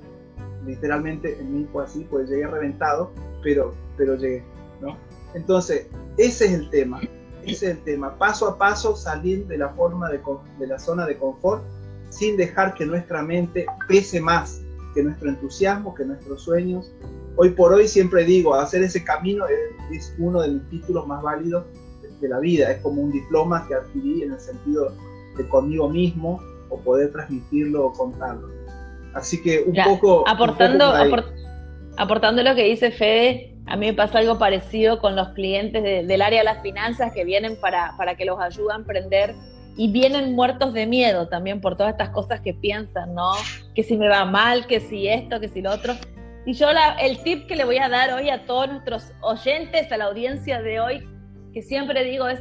Literalmente 0.66 1.38
en 1.40 1.54
mí 1.54 1.68
fue 1.74 1.84
así, 1.84 2.08
pues 2.10 2.30
llegué 2.30 2.48
reventado, 2.48 3.12
pero, 3.42 3.74
pero 3.98 4.16
llegué, 4.16 4.44
¿no? 4.80 4.96
Entonces, 5.34 5.88
ese 6.18 6.46
es 6.46 6.52
el 6.54 6.70
tema, 6.70 7.02
ese 7.42 7.52
es 7.52 7.64
el 7.64 7.84
tema, 7.84 8.18
paso 8.18 8.48
a 8.48 8.58
paso 8.58 8.96
salir 8.96 9.48
de 9.48 9.58
la 9.58 9.70
forma 9.70 10.10
de, 10.10 10.22
de 10.60 10.68
la 10.68 10.78
zona 10.78 11.06
de 11.08 11.18
confort 11.18 11.64
sin 12.12 12.38
dejar 12.38 12.76
que 12.76 12.86
nuestra 12.86 13.24
mente 13.24 13.66
pese 13.88 14.22
más 14.22 14.62
que 14.94 15.04
nuestro 15.04 15.30
entusiasmo, 15.30 15.96
que 15.96 16.06
nuestros 16.06 16.44
sueños. 16.44 16.92
Hoy 17.38 17.52
por 17.52 17.74
hoy 17.74 17.88
siempre 17.88 18.26
digo, 18.26 18.54
hacer 18.54 18.84
ese 18.84 19.04
camino 19.04 19.46
es, 19.92 20.14
uno 20.20 20.42
de 20.42 20.50
mis 20.50 20.70
títulos 20.70 21.08
más 21.08 21.22
válidos 21.22 21.66
de 22.22 22.30
la 22.30 22.40
vida, 22.40 22.72
es 22.72 22.82
como 22.82 23.02
un 23.02 23.12
diploma 23.12 23.66
que 23.68 23.76
adquirí 23.76 24.24
en 24.24 24.34
el 24.34 24.40
sentido 24.40 24.94
de 25.38 25.48
conmigo 25.50 25.90
mismo 25.90 26.40
o 26.70 26.78
poder 26.80 27.12
transmitirlo 27.12 27.88
o 27.88 27.94
contarlo. 27.94 28.48
Así 29.14 29.42
que 29.42 29.64
un 29.66 29.76
poco... 29.84 30.24
Aportando, 30.28 30.94
aportando 31.98 32.44
lo 32.44 32.56
que 32.56 32.64
dice 32.64 32.92
Fede, 32.92 33.56
a 33.68 33.76
mí 33.76 33.88
me 33.88 33.94
pasa 33.94 34.20
algo 34.20 34.38
parecido 34.38 35.00
con 35.00 35.16
los 35.16 35.30
clientes 35.30 35.84
del 35.84 36.22
área 36.22 36.40
de 36.40 36.46
las 36.46 36.62
finanzas 36.62 37.12
que 37.14 37.24
vienen 37.24 37.58
para, 37.60 37.96
para 37.98 38.16
que 38.16 38.26
los 38.26 38.40
ayude 38.40 38.74
a 38.74 38.76
emprender 38.76 39.36
y 39.78 39.92
vienen 39.92 40.36
muertos 40.36 40.74
de 40.74 40.86
miedo 40.86 41.28
también 41.28 41.62
por 41.62 41.78
todas 41.78 41.92
estas 41.92 42.10
cosas 42.10 42.42
que 42.42 42.54
piensan, 42.54 43.14
¿no? 43.14 43.32
Que 43.76 43.84
si 43.84 43.98
me 43.98 44.08
va 44.08 44.26
mal, 44.26 44.68
que 44.68 44.80
si 44.80 45.08
esto, 45.08 45.40
que 45.40 45.48
si 45.48 45.62
lo 45.62 45.72
otro. 45.72 45.94
Y 46.46 46.54
yo 46.54 46.72
la, 46.74 46.94
el 46.96 47.22
tip 47.24 47.48
que 47.48 47.56
le 47.56 47.66
voy 47.66 47.78
a 47.78 47.88
dar 47.88 48.14
hoy 48.14 48.30
a 48.30 48.46
todos 48.46 48.68
nuestros 48.68 49.12
oyentes, 49.22 49.92
a 49.92 49.98
la 49.98 50.06
audiencia 50.06 50.62
de 50.62 50.80
hoy, 50.80 51.08
que 51.54 51.62
siempre 51.62 52.04
digo 52.04 52.28
es 52.28 52.40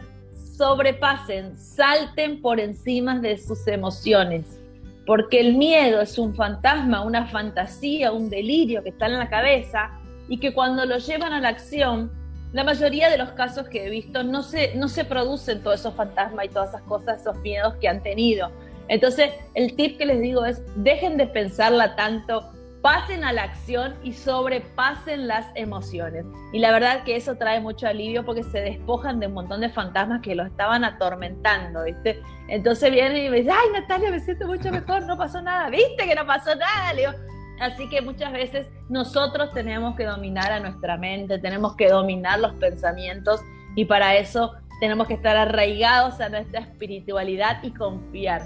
sobrepasen, 0.56 1.56
salten 1.56 2.40
por 2.42 2.60
encima 2.60 3.18
de 3.18 3.38
sus 3.38 3.66
emociones, 3.66 4.60
porque 5.06 5.40
el 5.40 5.56
miedo 5.56 6.00
es 6.00 6.18
un 6.18 6.34
fantasma, 6.34 7.02
una 7.02 7.26
fantasía, 7.26 8.12
un 8.12 8.28
delirio 8.28 8.82
que 8.82 8.90
está 8.90 9.06
en 9.06 9.18
la 9.18 9.28
cabeza 9.28 9.90
y 10.28 10.38
que 10.38 10.52
cuando 10.52 10.84
lo 10.84 10.98
llevan 10.98 11.32
a 11.32 11.40
la 11.40 11.48
acción 11.48 12.10
la 12.52 12.64
mayoría 12.64 13.08
de 13.08 13.16
los 13.16 13.30
casos 13.32 13.68
que 13.68 13.86
he 13.86 13.90
visto 13.90 14.24
no 14.24 14.42
se, 14.42 14.74
no 14.74 14.88
se 14.88 15.04
producen 15.04 15.62
todos 15.62 15.80
esos 15.80 15.94
fantasmas 15.94 16.46
y 16.46 16.48
todas 16.48 16.70
esas 16.70 16.82
cosas, 16.82 17.20
esos 17.20 17.38
miedos 17.38 17.74
que 17.76 17.88
han 17.88 18.02
tenido. 18.02 18.50
Entonces, 18.88 19.30
el 19.54 19.76
tip 19.76 19.98
que 19.98 20.06
les 20.06 20.20
digo 20.20 20.44
es, 20.44 20.60
dejen 20.74 21.16
de 21.16 21.28
pensarla 21.28 21.94
tanto, 21.94 22.52
pasen 22.82 23.24
a 23.24 23.32
la 23.32 23.42
acción 23.42 23.94
y 24.02 24.12
sobrepasen 24.12 25.28
las 25.28 25.46
emociones. 25.54 26.24
Y 26.52 26.60
la 26.60 26.72
verdad 26.72 27.04
que 27.04 27.16
eso 27.16 27.36
trae 27.36 27.60
mucho 27.60 27.86
alivio 27.86 28.24
porque 28.24 28.42
se 28.42 28.60
despojan 28.60 29.20
de 29.20 29.26
un 29.26 29.34
montón 29.34 29.60
de 29.60 29.68
fantasmas 29.68 30.22
que 30.22 30.34
los 30.34 30.46
estaban 30.46 30.84
atormentando, 30.84 31.84
¿viste? 31.84 32.22
Entonces 32.48 32.90
vienen 32.90 33.26
y 33.26 33.28
me 33.28 33.38
dicen, 33.38 33.52
ay 33.52 33.80
Natalia, 33.80 34.10
me 34.10 34.20
siento 34.20 34.46
mucho 34.46 34.70
mejor, 34.70 35.02
no 35.04 35.16
pasó 35.16 35.42
nada, 35.42 35.68
¿viste 35.68 36.06
que 36.06 36.14
no 36.14 36.26
pasó 36.26 36.54
nada? 36.54 37.14
Así 37.60 37.88
que 37.90 38.00
muchas 38.00 38.32
veces 38.32 38.68
nosotros 38.88 39.52
tenemos 39.52 39.94
que 39.94 40.04
dominar 40.04 40.50
a 40.50 40.60
nuestra 40.60 40.96
mente, 40.96 41.38
tenemos 41.38 41.76
que 41.76 41.88
dominar 41.88 42.40
los 42.40 42.54
pensamientos 42.54 43.42
y 43.76 43.84
para 43.84 44.16
eso 44.16 44.54
tenemos 44.80 45.06
que 45.06 45.14
estar 45.14 45.36
arraigados 45.36 46.20
a 46.20 46.30
nuestra 46.30 46.60
espiritualidad 46.60 47.62
y 47.62 47.72
confiar. 47.72 48.42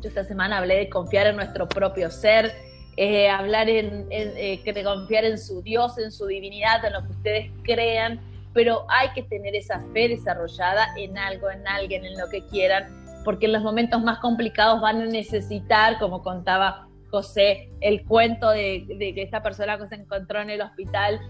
Yo 0.00 0.08
esta 0.08 0.24
semana 0.24 0.56
hablé 0.56 0.78
de 0.78 0.88
confiar 0.88 1.26
en 1.26 1.36
nuestro 1.36 1.68
propio 1.68 2.10
ser, 2.10 2.69
eh, 2.96 3.28
hablar 3.28 3.68
en, 3.68 4.06
eh, 4.10 4.60
de 4.64 4.84
confiar 4.84 5.24
en 5.24 5.38
su 5.38 5.62
Dios, 5.62 5.98
en 5.98 6.12
su 6.12 6.26
divinidad, 6.26 6.84
en 6.84 6.92
lo 6.92 7.02
que 7.02 7.12
ustedes 7.12 7.50
crean, 7.62 8.20
pero 8.52 8.84
hay 8.88 9.10
que 9.10 9.22
tener 9.22 9.54
esa 9.54 9.80
fe 9.92 10.08
desarrollada 10.08 10.88
en 10.96 11.16
algo, 11.16 11.50
en 11.50 11.66
alguien, 11.68 12.04
en 12.04 12.18
lo 12.18 12.28
que 12.28 12.44
quieran, 12.46 12.88
porque 13.24 13.46
en 13.46 13.52
los 13.52 13.62
momentos 13.62 14.02
más 14.02 14.18
complicados 14.18 14.80
van 14.80 15.00
a 15.00 15.06
necesitar, 15.06 15.98
como 15.98 16.22
contaba 16.22 16.88
José, 17.10 17.68
el 17.80 18.04
cuento 18.04 18.50
de, 18.50 18.84
que 18.98 19.22
esta 19.22 19.42
persona 19.42 19.78
que 19.78 19.88
se 19.88 19.96
encontró 19.96 20.40
en 20.40 20.50
el 20.50 20.60
hospital, 20.60 21.20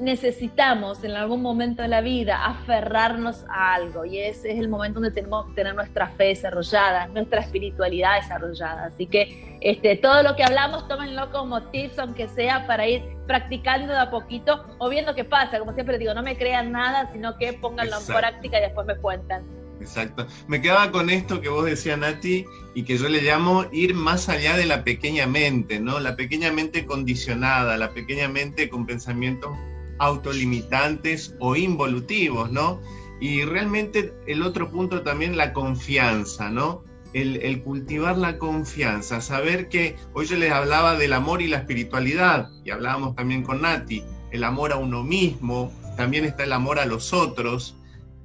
necesitamos 0.00 1.02
en 1.02 1.12
algún 1.12 1.42
momento 1.42 1.82
de 1.82 1.88
la 1.88 2.00
vida 2.00 2.44
aferrarnos 2.44 3.44
a 3.48 3.74
algo 3.74 4.04
y 4.04 4.18
ese 4.18 4.52
es 4.52 4.58
el 4.58 4.68
momento 4.68 5.00
donde 5.00 5.14
tenemos 5.14 5.46
que 5.46 5.54
tener 5.54 5.74
nuestra 5.74 6.08
fe 6.08 6.24
desarrollada, 6.24 7.08
nuestra 7.08 7.40
espiritualidad 7.40 8.20
desarrollada. 8.20 8.86
Así 8.86 9.06
que 9.06 9.58
este, 9.60 9.96
todo 9.96 10.22
lo 10.22 10.36
que 10.36 10.44
hablamos, 10.44 10.86
tómenlo 10.86 11.30
como 11.32 11.62
tips, 11.64 11.98
aunque 11.98 12.28
sea 12.28 12.66
para 12.66 12.86
ir 12.86 13.02
practicando 13.26 13.92
de 13.92 13.98
a 13.98 14.10
poquito 14.10 14.64
o 14.78 14.88
viendo 14.88 15.14
qué 15.14 15.24
pasa. 15.24 15.58
Como 15.58 15.72
siempre 15.72 15.98
digo, 15.98 16.14
no 16.14 16.22
me 16.22 16.36
crean 16.36 16.70
nada, 16.70 17.10
sino 17.12 17.36
que 17.36 17.52
pónganlo 17.54 17.98
en 17.98 18.06
práctica 18.06 18.58
y 18.58 18.62
después 18.62 18.86
me 18.86 18.96
cuentan. 18.96 19.42
Exacto. 19.80 20.26
Me 20.48 20.60
quedaba 20.60 20.90
con 20.90 21.08
esto 21.08 21.40
que 21.40 21.48
vos 21.48 21.64
decías, 21.64 21.98
Nati, 21.98 22.44
y 22.74 22.82
que 22.82 22.96
yo 22.96 23.08
le 23.08 23.22
llamo 23.22 23.64
ir 23.72 23.94
más 23.94 24.28
allá 24.28 24.56
de 24.56 24.66
la 24.66 24.82
pequeña 24.82 25.26
mente, 25.26 25.78
¿no? 25.78 26.00
La 26.00 26.16
pequeña 26.16 26.50
mente 26.52 26.84
condicionada, 26.84 27.76
la 27.76 27.90
pequeña 27.90 28.28
mente 28.28 28.68
con 28.68 28.86
pensamientos 28.86 29.56
autolimitantes 29.98 31.34
o 31.38 31.56
involutivos, 31.56 32.50
¿no? 32.50 32.80
Y 33.20 33.44
realmente 33.44 34.14
el 34.26 34.42
otro 34.42 34.70
punto 34.70 35.02
también, 35.02 35.36
la 35.36 35.52
confianza, 35.52 36.50
¿no? 36.50 36.84
El, 37.14 37.62
cultivar 37.62 38.18
la 38.18 38.38
confianza, 38.38 39.20
saber 39.20 39.68
que 39.68 39.96
hoy 40.12 40.26
yo 40.26 40.36
les 40.36 40.52
hablaba 40.52 40.94
del 40.96 41.14
amor 41.14 41.40
y 41.40 41.48
la 41.48 41.56
espiritualidad, 41.56 42.50
y 42.64 42.70
hablábamos 42.70 43.16
también 43.16 43.42
con 43.42 43.62
Nati, 43.62 44.04
el 44.30 44.44
amor 44.44 44.72
a 44.72 44.76
uno 44.76 45.02
mismo, 45.02 45.72
también 45.96 46.24
está 46.24 46.44
el 46.44 46.52
amor 46.52 46.78
a 46.78 46.84
los 46.84 47.14
otros, 47.14 47.74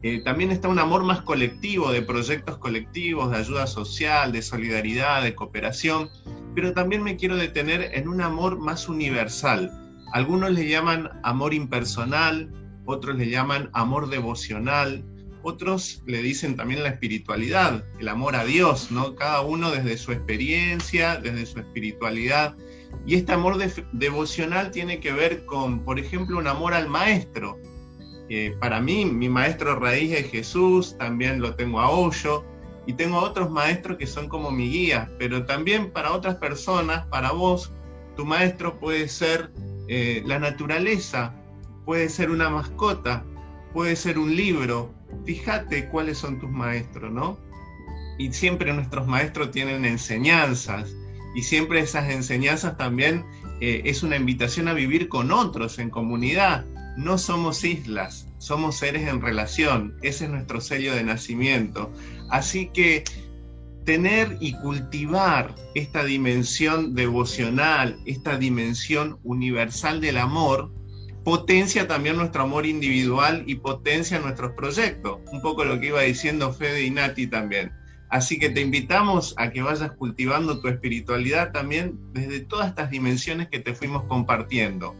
eh, 0.03 0.21
también 0.21 0.51
está 0.51 0.67
un 0.67 0.79
amor 0.79 1.03
más 1.03 1.21
colectivo, 1.21 1.93
de 1.93 2.01
proyectos 2.01 2.57
colectivos, 2.57 3.31
de 3.31 3.37
ayuda 3.37 3.67
social, 3.67 4.33
de 4.33 4.41
solidaridad, 4.41 5.23
de 5.23 5.33
cooperación, 5.33 6.09
pero 6.53 6.73
también 6.73 7.03
me 7.03 7.15
quiero 7.15 7.37
detener 7.37 7.89
en 7.93 8.09
un 8.09 8.19
amor 8.19 8.59
más 8.59 8.89
universal. 8.89 9.71
Algunos 10.13 10.51
le 10.51 10.67
llaman 10.67 11.09
amor 11.23 11.53
impersonal, 11.53 12.49
otros 12.85 13.17
le 13.17 13.29
llaman 13.29 13.69
amor 13.73 14.09
devocional, 14.09 15.03
otros 15.41 16.01
le 16.05 16.21
dicen 16.21 16.55
también 16.55 16.83
la 16.83 16.89
espiritualidad, 16.89 17.83
el 17.99 18.07
amor 18.07 18.35
a 18.35 18.45
Dios, 18.45 18.91
¿no? 18.91 19.15
Cada 19.15 19.41
uno 19.41 19.71
desde 19.71 19.97
su 19.97 20.13
experiencia, 20.13 21.17
desde 21.17 21.45
su 21.45 21.59
espiritualidad. 21.59 22.55
Y 23.05 23.15
este 23.15 23.33
amor 23.33 23.57
devocional 23.91 24.71
tiene 24.71 25.01
que 25.01 25.11
ver 25.11 25.45
con, 25.45 25.83
por 25.83 25.99
ejemplo, 25.99 26.37
un 26.37 26.47
amor 26.47 26.73
al 26.73 26.87
maestro, 26.87 27.57
para 28.59 28.81
mí, 28.81 29.05
mi 29.05 29.29
maestro 29.29 29.75
raíz 29.75 30.11
es 30.13 30.31
Jesús, 30.31 30.97
también 30.97 31.39
lo 31.39 31.55
tengo 31.55 31.79
a 31.79 31.89
Hoyo, 31.89 32.43
y 32.87 32.93
tengo 32.93 33.19
otros 33.19 33.51
maestros 33.51 33.97
que 33.97 34.07
son 34.07 34.27
como 34.27 34.49
mi 34.49 34.69
guía, 34.69 35.11
pero 35.19 35.45
también 35.45 35.91
para 35.91 36.11
otras 36.11 36.35
personas, 36.35 37.05
para 37.07 37.31
vos, 37.31 37.71
tu 38.15 38.25
maestro 38.25 38.79
puede 38.79 39.07
ser 39.07 39.51
eh, 39.87 40.23
la 40.25 40.39
naturaleza, 40.39 41.33
puede 41.85 42.09
ser 42.09 42.29
una 42.31 42.49
mascota, 42.49 43.23
puede 43.73 43.95
ser 43.95 44.17
un 44.17 44.35
libro. 44.35 44.93
Fíjate 45.25 45.89
cuáles 45.89 46.17
son 46.17 46.39
tus 46.39 46.49
maestros, 46.49 47.11
¿no? 47.11 47.37
Y 48.17 48.31
siempre 48.31 48.73
nuestros 48.73 49.07
maestros 49.07 49.51
tienen 49.51 49.85
enseñanzas, 49.85 50.95
y 51.35 51.41
siempre 51.41 51.79
esas 51.79 52.11
enseñanzas 52.11 52.77
también 52.77 53.25
eh, 53.59 53.81
es 53.85 54.03
una 54.03 54.17
invitación 54.17 54.67
a 54.67 54.73
vivir 54.73 55.09
con 55.09 55.31
otros 55.31 55.79
en 55.79 55.89
comunidad 55.89 56.65
no 56.95 57.17
somos 57.17 57.63
islas, 57.63 58.27
somos 58.37 58.77
seres 58.77 59.07
en 59.07 59.21
relación, 59.21 59.95
ese 60.01 60.25
es 60.25 60.31
nuestro 60.31 60.61
sello 60.61 60.93
de 60.93 61.03
nacimiento. 61.03 61.91
Así 62.29 62.69
que 62.73 63.03
tener 63.85 64.37
y 64.39 64.53
cultivar 64.53 65.55
esta 65.75 66.03
dimensión 66.03 66.95
devocional, 66.95 67.99
esta 68.05 68.37
dimensión 68.37 69.19
universal 69.23 70.01
del 70.01 70.17
amor, 70.17 70.71
potencia 71.23 71.87
también 71.87 72.17
nuestro 72.17 72.43
amor 72.43 72.65
individual 72.65 73.43
y 73.47 73.55
potencia 73.55 74.19
nuestros 74.19 74.51
proyectos. 74.53 75.19
Un 75.31 75.41
poco 75.41 75.63
lo 75.65 75.79
que 75.79 75.87
iba 75.87 76.01
diciendo 76.01 76.53
Fede 76.53 76.83
y 76.83 76.91
Nati 76.91 77.27
también. 77.27 77.71
Así 78.09 78.37
que 78.37 78.49
te 78.49 78.61
invitamos 78.61 79.33
a 79.37 79.49
que 79.49 79.63
vayas 79.63 79.91
cultivando 79.93 80.59
tu 80.59 80.67
espiritualidad 80.67 81.51
también 81.51 81.97
desde 82.13 82.41
todas 82.41 82.67
estas 82.67 82.91
dimensiones 82.91 83.47
que 83.47 83.59
te 83.59 83.73
fuimos 83.73 84.03
compartiendo. 84.03 84.95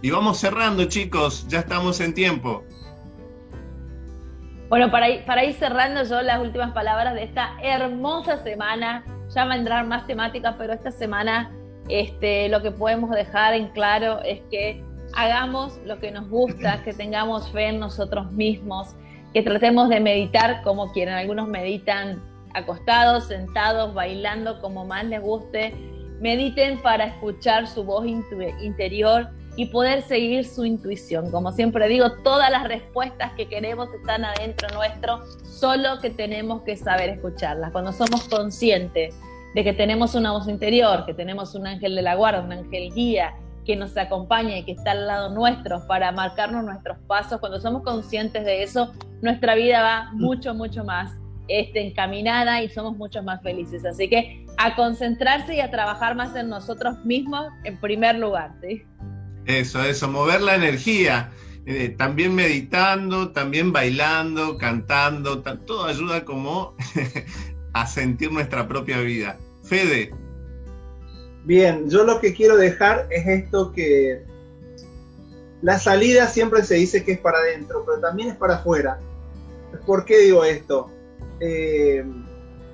Y 0.00 0.10
vamos 0.10 0.38
cerrando, 0.38 0.84
chicos, 0.84 1.46
ya 1.48 1.60
estamos 1.60 1.98
en 2.00 2.14
tiempo. 2.14 2.62
Bueno, 4.68 4.90
para 4.90 5.10
ir, 5.10 5.24
para 5.24 5.44
ir 5.44 5.54
cerrando 5.54 6.04
yo 6.04 6.22
las 6.22 6.40
últimas 6.40 6.72
palabras 6.72 7.14
de 7.14 7.24
esta 7.24 7.56
hermosa 7.62 8.38
semana, 8.42 9.04
ya 9.34 9.44
vendrán 9.44 9.88
más 9.88 10.06
temáticas, 10.06 10.54
pero 10.58 10.72
esta 10.72 10.90
semana 10.90 11.52
este, 11.88 12.48
lo 12.48 12.62
que 12.62 12.70
podemos 12.70 13.10
dejar 13.10 13.54
en 13.54 13.68
claro 13.68 14.22
es 14.22 14.40
que 14.50 14.82
hagamos 15.14 15.78
lo 15.84 15.98
que 15.98 16.10
nos 16.10 16.28
gusta, 16.28 16.82
que 16.82 16.92
tengamos 16.92 17.50
fe 17.52 17.68
en 17.68 17.78
nosotros 17.78 18.32
mismos, 18.32 18.96
que 19.32 19.42
tratemos 19.42 19.88
de 19.90 20.00
meditar 20.00 20.62
como 20.62 20.92
quieren. 20.92 21.14
Algunos 21.14 21.46
meditan 21.46 22.22
acostados, 22.54 23.26
sentados, 23.26 23.92
bailando, 23.92 24.60
como 24.60 24.86
más 24.86 25.04
les 25.04 25.20
guste. 25.20 25.74
Mediten 26.20 26.80
para 26.80 27.04
escuchar 27.04 27.66
su 27.66 27.84
voz 27.84 28.06
interior 28.06 29.28
y 29.56 29.66
poder 29.66 30.02
seguir 30.02 30.44
su 30.44 30.64
intuición. 30.64 31.30
Como 31.30 31.52
siempre 31.52 31.88
digo, 31.88 32.12
todas 32.22 32.50
las 32.50 32.64
respuestas 32.64 33.32
que 33.34 33.48
queremos 33.48 33.88
están 33.94 34.24
adentro 34.24 34.68
nuestro, 34.74 35.22
solo 35.44 36.00
que 36.00 36.10
tenemos 36.10 36.62
que 36.62 36.76
saber 36.76 37.10
escucharlas. 37.10 37.70
Cuando 37.70 37.92
somos 37.92 38.28
conscientes 38.28 39.14
de 39.54 39.64
que 39.64 39.72
tenemos 39.72 40.14
una 40.14 40.32
voz 40.32 40.48
interior, 40.48 41.06
que 41.06 41.14
tenemos 41.14 41.54
un 41.54 41.66
ángel 41.66 41.94
de 41.94 42.02
la 42.02 42.16
guarda, 42.16 42.42
un 42.42 42.52
ángel 42.52 42.92
guía 42.92 43.34
que 43.64 43.76
nos 43.76 43.96
acompaña 43.96 44.58
y 44.58 44.64
que 44.64 44.72
está 44.72 44.90
al 44.90 45.06
lado 45.06 45.30
nuestro 45.30 45.86
para 45.86 46.12
marcarnos 46.12 46.64
nuestros 46.64 46.98
pasos, 47.06 47.40
cuando 47.40 47.60
somos 47.60 47.82
conscientes 47.82 48.44
de 48.44 48.62
eso, 48.62 48.92
nuestra 49.22 49.54
vida 49.54 49.82
va 49.82 50.10
mucho, 50.12 50.54
mucho 50.54 50.84
más 50.84 51.12
este, 51.48 51.86
encaminada 51.86 52.62
y 52.62 52.68
somos 52.68 52.96
mucho 52.96 53.22
más 53.22 53.42
felices. 53.42 53.84
Así 53.86 54.08
que 54.08 54.44
a 54.58 54.74
concentrarse 54.76 55.54
y 55.54 55.60
a 55.60 55.70
trabajar 55.70 56.14
más 56.14 56.34
en 56.36 56.48
nosotros 56.48 57.02
mismos 57.04 57.46
en 57.64 57.78
primer 57.80 58.16
lugar. 58.16 58.52
¿sí? 58.60 58.82
Eso, 59.46 59.82
eso, 59.82 60.08
mover 60.08 60.40
la 60.40 60.54
energía. 60.54 61.32
Eh, 61.66 61.94
también 61.96 62.34
meditando, 62.34 63.30
también 63.30 63.72
bailando, 63.72 64.58
cantando, 64.58 65.40
todo 65.40 65.86
ayuda 65.86 66.24
como 66.24 66.76
a 67.72 67.86
sentir 67.86 68.32
nuestra 68.32 68.68
propia 68.68 69.00
vida. 69.00 69.38
Fede. 69.62 70.10
Bien, 71.44 71.88
yo 71.88 72.04
lo 72.04 72.20
que 72.20 72.34
quiero 72.34 72.56
dejar 72.56 73.06
es 73.10 73.26
esto 73.26 73.72
que 73.72 74.24
la 75.62 75.78
salida 75.78 76.28
siempre 76.28 76.62
se 76.64 76.74
dice 76.74 77.02
que 77.02 77.12
es 77.12 77.18
para 77.18 77.38
adentro, 77.38 77.82
pero 77.86 77.98
también 77.98 78.30
es 78.30 78.36
para 78.36 78.56
afuera. 78.56 78.98
¿Por 79.86 80.04
qué 80.04 80.18
digo 80.18 80.44
esto? 80.44 80.90
Eh, 81.40 82.04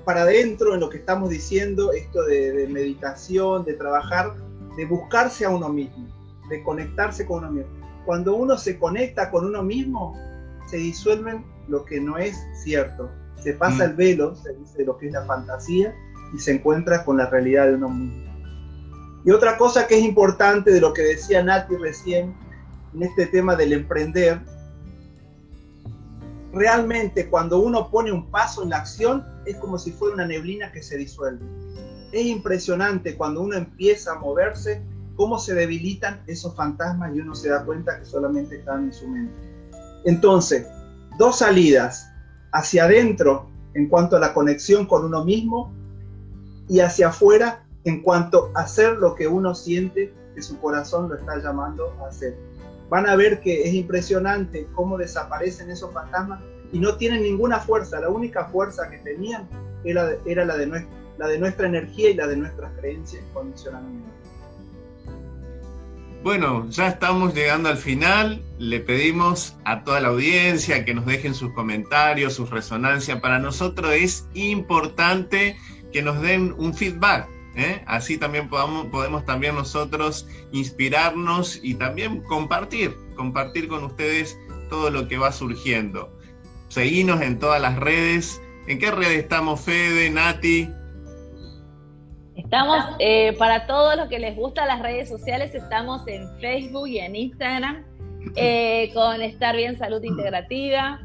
para 0.03 0.23
adentro, 0.23 0.73
en 0.73 0.81
lo 0.81 0.89
que 0.89 0.97
estamos 0.97 1.29
diciendo, 1.29 1.93
esto 1.93 2.23
de 2.25 2.67
meditación, 2.69 3.63
de 3.63 3.73
trabajar, 3.73 4.33
de 4.75 4.85
buscarse 4.85 5.45
a 5.45 5.49
uno 5.49 5.69
mismo 5.69 6.20
de 6.51 6.61
conectarse 6.63 7.25
con 7.25 7.39
uno 7.39 7.51
mismo. 7.51 7.71
Cuando 8.05 8.35
uno 8.35 8.57
se 8.57 8.77
conecta 8.77 9.31
con 9.31 9.45
uno 9.45 9.63
mismo, 9.63 10.15
se 10.67 10.77
disuelven 10.77 11.43
lo 11.67 11.85
que 11.85 11.99
no 11.99 12.17
es 12.17 12.37
cierto. 12.63 13.09
Se 13.41 13.53
pasa 13.53 13.87
mm. 13.87 13.89
el 13.89 13.95
velo, 13.95 14.35
se 14.35 14.53
dice 14.53 14.85
lo 14.85 14.97
que 14.97 15.07
es 15.07 15.13
la 15.13 15.25
fantasía, 15.25 15.95
y 16.33 16.39
se 16.39 16.51
encuentra 16.53 17.03
con 17.03 17.17
la 17.17 17.29
realidad 17.29 17.67
de 17.67 17.75
uno 17.75 17.89
mismo. 17.89 18.31
Y 19.23 19.31
otra 19.31 19.57
cosa 19.57 19.87
que 19.87 19.97
es 19.97 20.03
importante 20.03 20.71
de 20.71 20.81
lo 20.81 20.93
que 20.93 21.03
decía 21.03 21.43
Nati 21.43 21.75
recién, 21.77 22.35
en 22.93 23.03
este 23.03 23.27
tema 23.27 23.55
del 23.55 23.73
emprender, 23.73 24.41
realmente 26.51 27.29
cuando 27.29 27.59
uno 27.59 27.89
pone 27.89 28.11
un 28.11 28.29
paso 28.29 28.63
en 28.63 28.69
la 28.71 28.77
acción 28.77 29.25
es 29.45 29.55
como 29.57 29.77
si 29.77 29.91
fuera 29.91 30.15
una 30.15 30.25
neblina 30.25 30.71
que 30.71 30.83
se 30.83 30.97
disuelve. 30.97 31.45
Es 32.11 32.25
impresionante 32.25 33.15
cuando 33.15 33.41
uno 33.41 33.55
empieza 33.55 34.13
a 34.13 34.19
moverse 34.19 34.81
cómo 35.21 35.37
se 35.37 35.53
debilitan 35.53 36.23
esos 36.25 36.55
fantasmas 36.55 37.15
y 37.15 37.19
uno 37.19 37.35
se 37.35 37.49
da 37.49 37.63
cuenta 37.63 37.99
que 37.99 38.05
solamente 38.05 38.57
están 38.57 38.85
en 38.85 38.91
su 38.91 39.07
mente. 39.07 39.35
Entonces, 40.03 40.65
dos 41.19 41.37
salidas, 41.37 42.09
hacia 42.51 42.85
adentro 42.85 43.47
en 43.75 43.87
cuanto 43.87 44.17
a 44.17 44.19
la 44.19 44.33
conexión 44.33 44.87
con 44.87 45.05
uno 45.05 45.23
mismo 45.23 45.71
y 46.67 46.79
hacia 46.79 47.09
afuera 47.09 47.63
en 47.83 48.01
cuanto 48.01 48.49
a 48.55 48.61
hacer 48.61 48.97
lo 48.97 49.13
que 49.13 49.27
uno 49.27 49.53
siente 49.53 50.11
que 50.33 50.41
su 50.41 50.59
corazón 50.59 51.07
lo 51.07 51.13
está 51.13 51.37
llamando 51.37 51.95
a 52.03 52.07
hacer. 52.07 52.35
Van 52.89 53.07
a 53.07 53.15
ver 53.15 53.41
que 53.41 53.61
es 53.61 53.75
impresionante 53.75 54.67
cómo 54.73 54.97
desaparecen 54.97 55.69
esos 55.69 55.93
fantasmas 55.93 56.41
y 56.71 56.79
no 56.79 56.95
tienen 56.95 57.21
ninguna 57.21 57.59
fuerza. 57.59 57.99
La 57.99 58.09
única 58.09 58.45
fuerza 58.45 58.89
que 58.89 58.97
tenían 58.97 59.47
era, 59.83 60.03
la, 60.45 60.57
de 60.57 60.65
nuestra, 60.65 60.91
la 61.19 61.27
de 61.27 61.37
nuestra 61.37 61.67
energía 61.67 62.09
y 62.09 62.15
la 62.15 62.25
de 62.25 62.37
nuestras 62.37 62.71
creencias 62.79 63.21
y 63.21 63.33
condicionamientos. 63.35 64.20
Bueno, 66.23 66.69
ya 66.69 66.87
estamos 66.87 67.33
llegando 67.33 67.69
al 67.69 67.77
final. 67.77 68.43
Le 68.59 68.79
pedimos 68.79 69.55
a 69.65 69.83
toda 69.83 69.99
la 70.01 70.09
audiencia 70.09 70.85
que 70.85 70.93
nos 70.93 71.07
dejen 71.07 71.33
sus 71.33 71.51
comentarios, 71.53 72.33
sus 72.33 72.51
resonancias. 72.51 73.19
Para 73.21 73.39
nosotros 73.39 73.91
es 73.91 74.27
importante 74.35 75.57
que 75.91 76.03
nos 76.03 76.21
den 76.21 76.53
un 76.59 76.75
feedback. 76.75 77.27
¿eh? 77.55 77.81
Así 77.87 78.19
también 78.19 78.49
podamos, 78.49 78.85
podemos 78.87 79.25
también 79.25 79.55
nosotros 79.55 80.27
inspirarnos 80.51 81.59
y 81.63 81.73
también 81.73 82.21
compartir, 82.21 82.95
compartir 83.15 83.67
con 83.67 83.83
ustedes 83.83 84.37
todo 84.69 84.91
lo 84.91 85.07
que 85.07 85.17
va 85.17 85.31
surgiendo. 85.31 86.15
Seguinos 86.67 87.21
en 87.21 87.39
todas 87.39 87.59
las 87.59 87.79
redes. 87.79 88.39
¿En 88.67 88.77
qué 88.77 88.91
redes 88.91 89.23
estamos, 89.23 89.61
Fede, 89.61 90.11
Nati? 90.11 90.69
Estamos, 92.35 92.83
eh, 92.99 93.33
para 93.37 93.67
todos 93.67 93.95
los 93.97 94.07
que 94.07 94.19
les 94.19 94.35
gustan 94.35 94.67
las 94.67 94.81
redes 94.81 95.09
sociales, 95.09 95.53
estamos 95.53 96.07
en 96.07 96.27
Facebook 96.39 96.87
y 96.87 96.99
en 96.99 97.15
Instagram 97.15 97.83
eh, 98.35 98.91
con 98.93 99.21
Estar 99.21 99.55
Bien 99.55 99.77
Salud 99.77 100.03
Integrativa. 100.03 101.01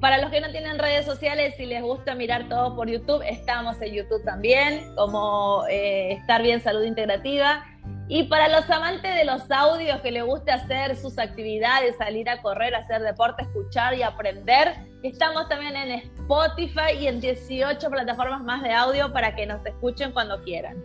Para 0.00 0.18
los 0.18 0.30
que 0.30 0.40
no 0.40 0.50
tienen 0.50 0.78
redes 0.78 1.04
sociales, 1.04 1.54
si 1.56 1.66
les 1.66 1.82
gusta 1.82 2.14
mirar 2.14 2.48
todo 2.48 2.74
por 2.74 2.88
YouTube, 2.88 3.22
estamos 3.22 3.80
en 3.82 3.94
YouTube 3.94 4.24
también, 4.24 4.94
como 4.96 5.64
eh, 5.68 6.12
Estar 6.12 6.42
Bien 6.42 6.60
Salud 6.60 6.84
Integrativa. 6.84 7.64
Y 8.12 8.24
para 8.24 8.48
los 8.48 8.68
amantes 8.68 9.14
de 9.14 9.24
los 9.24 9.48
audios 9.52 10.00
que 10.00 10.10
les 10.10 10.24
gusta 10.24 10.54
hacer 10.54 10.96
sus 10.96 11.16
actividades, 11.16 11.96
salir 11.96 12.28
a 12.28 12.42
correr, 12.42 12.74
hacer 12.74 13.02
deporte, 13.02 13.42
escuchar 13.42 13.94
y 13.94 14.02
aprender, 14.02 14.74
estamos 15.04 15.48
también 15.48 15.76
en 15.76 15.92
Spotify 16.18 16.98
y 16.98 17.06
en 17.06 17.20
18 17.20 17.88
plataformas 17.88 18.42
más 18.42 18.64
de 18.64 18.72
audio 18.72 19.12
para 19.12 19.36
que 19.36 19.46
nos 19.46 19.64
escuchen 19.64 20.10
cuando 20.10 20.42
quieran. 20.42 20.84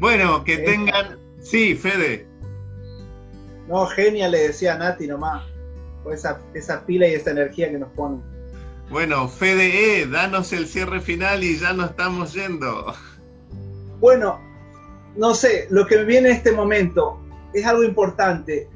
Bueno, 0.00 0.42
que 0.42 0.58
tengan... 0.58 1.20
Sí, 1.38 1.76
Fede. 1.76 2.26
No, 3.68 3.86
genial, 3.86 4.32
le 4.32 4.48
decía 4.48 4.74
a 4.74 4.78
Nati 4.78 5.06
nomás. 5.06 5.44
esa, 6.12 6.40
esa 6.52 6.84
pila 6.84 7.06
y 7.06 7.14
esa 7.14 7.30
energía 7.30 7.70
que 7.70 7.78
nos 7.78 7.90
pone. 7.90 8.20
Bueno, 8.90 9.28
Fede, 9.28 10.00
eh, 10.00 10.06
danos 10.08 10.52
el 10.52 10.66
cierre 10.66 11.00
final 11.00 11.44
y 11.44 11.60
ya 11.60 11.72
nos 11.72 11.90
estamos 11.90 12.34
yendo. 12.34 12.92
Bueno, 14.00 14.40
no 15.16 15.34
sé, 15.34 15.66
lo 15.70 15.86
que 15.86 15.98
me 15.98 16.04
viene 16.04 16.30
en 16.30 16.36
este 16.36 16.52
momento 16.52 17.20
es 17.52 17.66
algo 17.66 17.84
importante. 17.84 18.68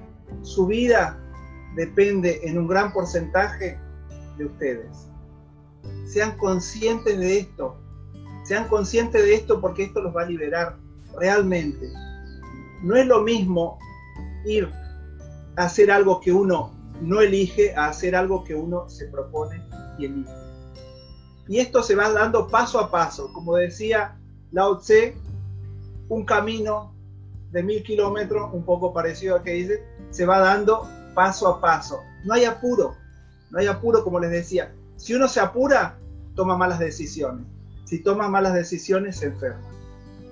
Su 0.42 0.66
vida 0.66 1.18
depende 1.75 2.40
en 2.44 2.59
un 2.59 2.66
gran 2.66 2.92
porcentaje 2.92 3.79
de 4.37 4.44
ustedes. 4.44 5.09
Sean 6.05 6.37
conscientes 6.37 7.18
de 7.18 7.38
esto. 7.38 7.77
Sean 8.44 8.68
conscientes 8.68 9.22
de 9.22 9.35
esto 9.35 9.61
porque 9.61 9.85
esto 9.85 10.03
los 10.03 10.14
va 10.14 10.22
a 10.22 10.27
liberar 10.27 10.77
realmente. 11.18 11.88
No 12.83 12.96
es 12.96 13.07
lo 13.07 13.22
mismo 13.22 13.79
ir 14.44 14.70
a 15.57 15.64
hacer 15.64 15.90
algo 15.90 16.20
que 16.20 16.33
uno 16.33 16.72
no 17.01 17.20
elige 17.20 17.75
a 17.75 17.88
hacer 17.88 18.14
algo 18.14 18.44
que 18.44 18.55
uno 18.55 18.88
se 18.88 19.07
propone 19.09 19.62
y 19.99 20.07
elige. 20.07 20.33
Y 21.49 21.59
esto 21.59 21.83
se 21.83 21.94
va 21.94 22.11
dando 22.11 22.49
paso 22.49 22.79
a 22.81 22.91
paso. 22.91 23.32
Como 23.32 23.57
decía 23.57 24.18
Lao 24.51 24.78
Tse, 24.78 25.16
un 26.09 26.24
camino 26.24 26.94
de 27.50 27.62
mil 27.62 27.82
kilómetros, 27.82 28.50
un 28.52 28.64
poco 28.64 28.92
parecido 28.92 29.36
a 29.36 29.42
que 29.42 29.52
dice, 29.52 29.84
se 30.11 30.26
va 30.26 30.38
dando 30.40 30.88
paso 31.14 31.48
a 31.48 31.61
paso. 31.61 32.00
No 32.24 32.34
hay 32.34 32.44
apuro, 32.44 32.96
no 33.50 33.59
hay 33.59 33.66
apuro 33.66 34.04
como 34.04 34.20
les 34.20 34.30
decía. 34.30 34.72
Si 34.96 35.14
uno 35.14 35.28
se 35.28 35.40
apura, 35.40 35.98
toma 36.34 36.57
malas 36.57 36.78
decisiones. 36.78 37.46
Si 37.84 38.02
toma 38.02 38.28
malas 38.28 38.54
decisiones, 38.54 39.16
se 39.16 39.26
enferma. 39.26 39.62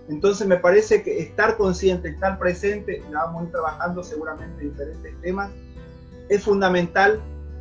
Entonces 0.09 0.47
me 0.47 0.57
parece 0.57 1.03
que 1.03 1.21
estar 1.21 1.57
consciente, 1.57 2.09
estar 2.11 2.39
presente, 2.39 3.03
la 3.11 3.25
vamos 3.25 3.43
a 3.43 3.45
ir 3.47 3.53
trabajando 3.53 4.03
seguramente 4.03 4.63
en 4.63 4.71
diferentes 4.71 5.21
temas, 5.23 5.51
es 6.29 6.43
fundamental 6.43 7.21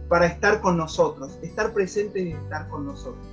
para 0.10 0.26
estar 0.26 0.60
con 0.62 0.78
nosotros. 0.78 1.38
Estar 1.42 1.74
presente 1.74 2.20
y 2.20 2.32
estar 2.34 2.68
con 2.70 2.86
nosotros. 2.86 3.26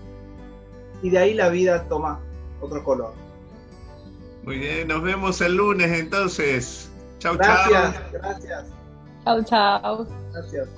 Y 1.02 1.10
de 1.10 1.18
ahí 1.18 1.34
la 1.34 1.48
vida 1.48 1.88
toma 1.88 2.20
otro 2.60 2.84
color. 2.84 3.12
Muy 4.43 4.59
bien, 4.59 4.88
nos 4.88 5.03
vemos 5.03 5.41
el 5.41 5.57
lunes 5.57 5.91
entonces. 5.93 6.91
Chau, 7.18 7.36
chao. 7.36 7.70
Gracias, 7.70 8.12
gracias. 8.12 8.66
Chau, 9.24 9.45
chao. 9.45 10.07
Gracias. 10.32 10.68